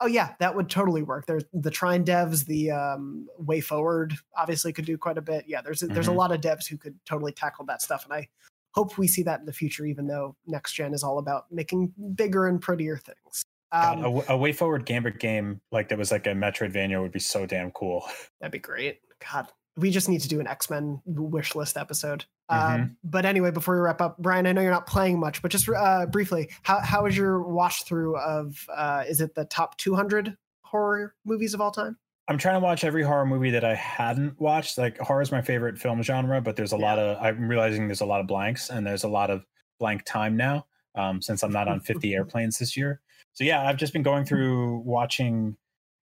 [0.00, 1.26] oh yeah, that would totally work.
[1.26, 5.44] There's the Trine devs, the um, WayForward obviously could do quite a bit.
[5.46, 6.16] Yeah, there's a, there's a Mhm.
[6.16, 8.28] lot of devs who could totally tackle that stuff, and I
[8.74, 9.84] hope we see that in the future.
[9.84, 13.42] Even though next gen is all about making bigger and prettier things.
[13.72, 17.20] God, Um, a, a WayForward Gambit game like that was like a Metroidvania would be
[17.20, 18.08] so damn cool.
[18.40, 19.00] That'd be great.
[19.30, 22.24] God, we just need to do an X Men wish list episode.
[22.50, 22.82] Mm-hmm.
[22.82, 25.50] Uh, but anyway, before we wrap up, Brian, I know you're not playing much, but
[25.50, 28.56] just uh, briefly, how how is your watch through of?
[28.74, 31.96] Uh, is it the top 200 horror movies of all time?
[32.28, 34.78] I'm trying to watch every horror movie that I hadn't watched.
[34.78, 38.02] Like horror is my favorite film genre, but there's a lot of I'm realizing there's
[38.02, 39.44] a lot of blanks and there's a lot of
[39.80, 43.00] blank time now um, since I'm not on 50 airplanes this year.
[43.32, 45.56] So yeah, I've just been going through watching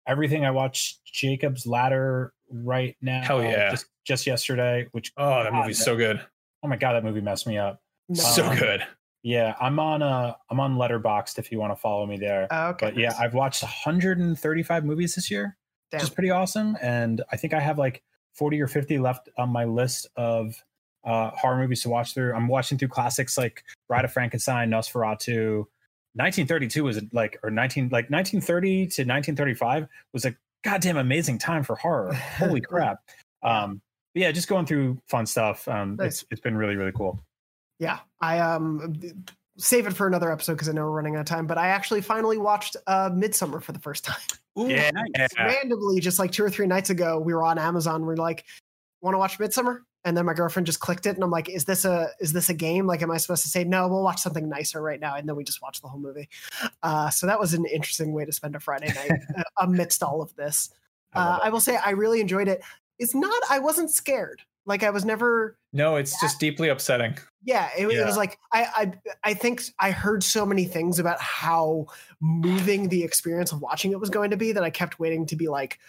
[0.05, 0.45] everything.
[0.45, 3.21] I watched Jacob's Ladder right now.
[3.23, 3.71] Hell yeah.
[3.71, 6.19] Just, just yesterday, which oh that God, movie's so good,
[6.67, 7.81] oh my god, that movie messed me up.
[8.09, 8.21] No.
[8.21, 8.83] so Um, good.
[9.23, 12.47] Yeah, I'm on uh I'm on Letterboxd if you want to follow me there.
[12.51, 12.87] Oh, okay.
[12.87, 13.13] But yeah.
[13.17, 15.57] I've watched 135 movies this year
[15.91, 15.99] Damn.
[15.99, 16.77] which is pretty awesome.
[16.81, 18.03] And I think I have like
[18.35, 20.61] 40 or 50 left on my list of
[21.05, 22.33] uh, horror movies to watch through.
[22.33, 25.65] I'm watching through classics like Bride of Frankenstein, Nosferatu.
[26.13, 31.75] 1932 was like, or 19, like 1930 to 1935 was a goddamn amazing time for
[31.75, 32.13] horror.
[32.13, 32.99] Holy crap.
[33.43, 33.81] Um,
[34.17, 35.67] but yeah, just going through fun stuff.
[35.67, 36.23] Um, Nice.
[36.23, 37.19] it's, it's been really, really cool.
[37.77, 38.99] yeah, I um
[39.59, 41.45] save it for another episode because I know we're running out of time.
[41.45, 44.17] But I actually finally watched uh, Midsommar for the first time.
[44.55, 44.89] Yeah,
[45.37, 48.43] randomly just like two or three nights ago we were on amazon we're like
[49.01, 51.65] want to watch Midsommar and then my girlfriend just clicked it and i'm like is
[51.65, 54.19] this a is this a game like am i supposed to say no we'll watch
[54.19, 56.27] something nicer right now and then we just watched the whole movie
[56.81, 60.23] uh, so that was an interesting way to spend a friday night uh, amidst all
[60.23, 60.71] of this
[61.13, 62.63] I uh, i will say i really enjoyed it
[62.99, 64.41] it's not i wasn't scared.
[64.65, 67.17] Like i was never No, it's just deeply upsetting.
[67.43, 68.93] yeah, it, it was like I, I
[69.23, 71.85] I think I heard so many things about how
[72.19, 75.35] moving the experience of watching it was going to be that I kept waiting to
[75.37, 75.79] be like,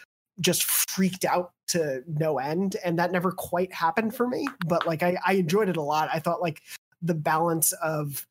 [0.41, 5.03] just freaked out to no end and that never quite happened for me but like
[5.03, 6.09] i, I enjoyed it a lot.
[6.13, 6.63] I thought like
[7.03, 8.27] the balance of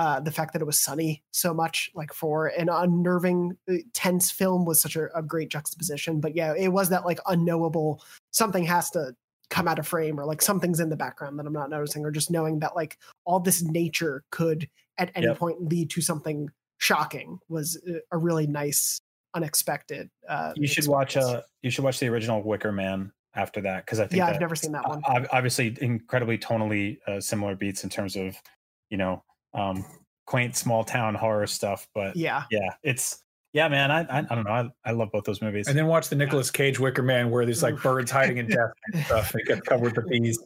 [0.00, 4.30] uh, the fact that it was sunny so much like for an unnerving uh, tense
[4.30, 8.64] film was such a, a great juxtaposition but yeah it was that like unknowable something
[8.64, 9.14] has to
[9.50, 12.10] come out of frame or like something's in the background that i'm not noticing or
[12.10, 12.96] just knowing that like
[13.26, 15.38] all this nature could at any Yep.
[15.38, 16.48] point lead to something
[16.78, 19.00] shocking was uh, a really nice
[19.34, 21.42] unexpected uh You should watch experience.
[21.44, 24.34] uh you should watch the original Wicker Man after that because I think yeah that,
[24.36, 28.36] i've never seen that one ob- obviously incredibly tonally uh, similar beats in terms of
[28.88, 29.22] you know
[29.54, 29.84] um
[30.26, 33.22] quaint small town horror stuff but yeah yeah it's
[33.52, 35.86] yeah man i i, I don't know I, I love both those movies And then
[35.88, 39.32] watch the Nicolas Cage Wicker Man where there's like birds hiding in death and stuff.
[39.32, 40.38] They get covered with bees.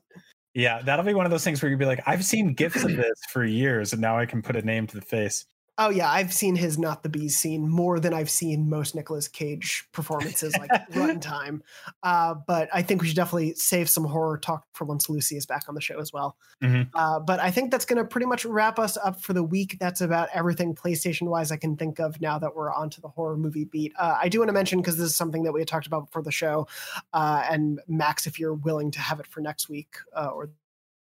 [0.54, 2.96] yeah that'll be one of those things where you'd be like i've seen gifs of
[2.96, 5.44] this for years and now i can put a name to the face
[5.76, 9.26] Oh yeah, I've seen his not the bees scene more than I've seen most Nicolas
[9.26, 11.62] Cage performances like runtime.
[12.02, 15.46] Uh, but I think we should definitely save some horror talk for once Lucy is
[15.46, 16.36] back on the show as well.
[16.62, 16.88] Mhm.
[16.94, 19.76] Uh, but I think that's going to pretty much wrap us up for the week.
[19.80, 23.36] That's about everything PlayStation wise I can think of now that we're onto the horror
[23.36, 23.92] movie beat.
[23.98, 26.06] Uh, I do want to mention because this is something that we had talked about
[26.06, 26.68] before the show,
[27.12, 30.50] uh, and Max, if you're willing to have it for next week uh, or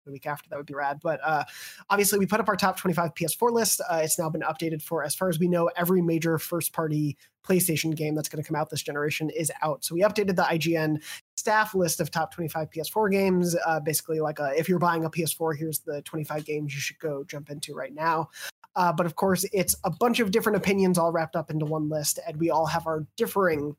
[0.09, 0.99] the week after, that would be rad.
[1.03, 1.45] But uh,
[1.91, 3.81] obviously we put up our top 25 ps4 list.
[3.89, 7.17] Uh, it's now been updated for as far as we know every major first party
[7.49, 9.85] playstation game that's going to come out this generation is out.
[9.85, 11.01] So we updated the ign
[11.37, 13.57] staff list of top 25 ps4 games.
[13.67, 16.99] Uh, basically like a, if you're buying a ps4 here's the 25 games you should
[16.99, 18.29] go jump into right now.
[18.77, 21.89] Uh, but of course it's a bunch of different opinions all wrapped up into one
[21.89, 23.75] list and we all have our differing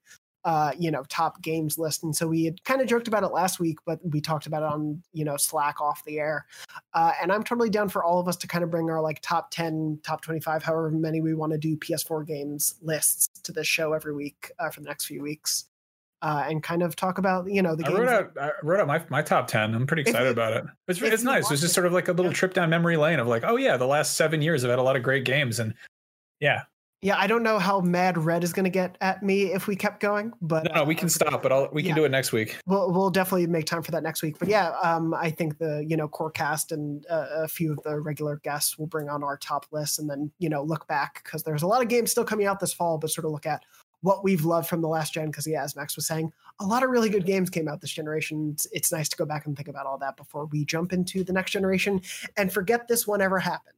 [0.46, 2.04] uh, you know, top games list.
[2.04, 4.64] And so we had kind of joked about it last week, but we talked about
[4.64, 6.46] it on, you know, Slack off the air.
[6.94, 9.20] Uh, and I'm totally down for all of us to kind of bring our like
[9.22, 13.68] top 10, top 25, however many we want to do PS4 games lists to this
[13.68, 15.66] show every week uh, for the next few weeks.
[16.22, 18.88] Uh, and kind of talk about, you know, the I wrote out I wrote out
[18.88, 19.74] my, my top ten.
[19.74, 20.66] I'm pretty excited about it.
[20.90, 21.50] It's it's nice.
[21.50, 22.36] It's just sort of like a little Yeah.
[22.36, 24.84] trip down memory lane of like, oh yeah, the last seven years I've had a
[24.84, 25.74] lot of great games, and
[26.42, 26.64] yeah,
[27.02, 29.76] yeah, I don't know how mad Red is going to get at me if we
[29.78, 31.96] kept going, but no, no, we can stop, but I'll we can yeah.
[31.96, 32.60] do it next week.
[32.66, 34.38] we'll we'll definitely make time for that next week.
[34.38, 37.80] But yeah, um, I think the you know core cast and uh, a few of
[37.84, 41.22] the regular guests will bring on our top list, and then you know look back
[41.24, 43.46] because there's a lot of games still coming out this fall, but sort of look
[43.46, 43.64] at
[44.02, 45.28] what we've loved from the last gen.
[45.28, 47.92] Because yeah, as Max was saying, a lot of really good games came out this
[47.92, 48.52] generation.
[48.54, 51.24] It's, it's nice to go back and think about all that before we jump into
[51.24, 52.02] the next generation
[52.36, 53.76] and forget this one ever happened.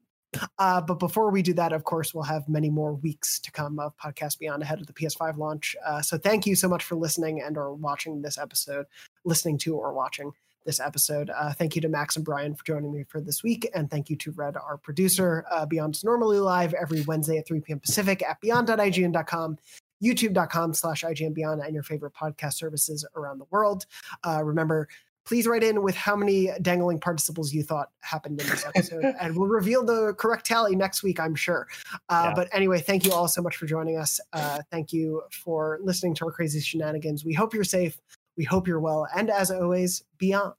[0.59, 3.79] Uh, but before we do that, of course, we'll have many more weeks to come
[3.79, 5.75] of Podcast Beyond ahead of the PS5 launch.
[5.85, 8.85] Uh, so thank you so much for listening and or watching this episode,
[9.25, 10.31] listening to or watching
[10.65, 11.29] this episode.
[11.29, 13.69] Uh, thank you to Max and Brian for joining me for this week.
[13.73, 15.45] And thank you to Red, our producer.
[15.49, 17.79] Uh, Beyond is normally live every Wednesday at 3 p.m.
[17.79, 19.57] Pacific at beyond.ign.com,
[20.03, 23.85] youtube.com slash IGN Beyond, and your favorite podcast services around the world.
[24.25, 24.87] Uh, remember,
[25.25, 29.35] please write in with how many dangling participles you thought happened in this episode, and
[29.35, 31.67] we'll reveal the correct tally next week, I'm sure.
[32.09, 32.33] Uh, Yeah.
[32.35, 34.19] But anyway, thank you all so much for joining us.
[34.33, 37.25] Uh, thank you for listening to our crazy shenanigans.
[37.25, 37.99] We hope you're safe.
[38.37, 39.07] We hope you're well.
[39.15, 40.53] And as always, beyond.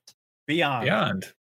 [0.46, 1.32] beyond Beyond.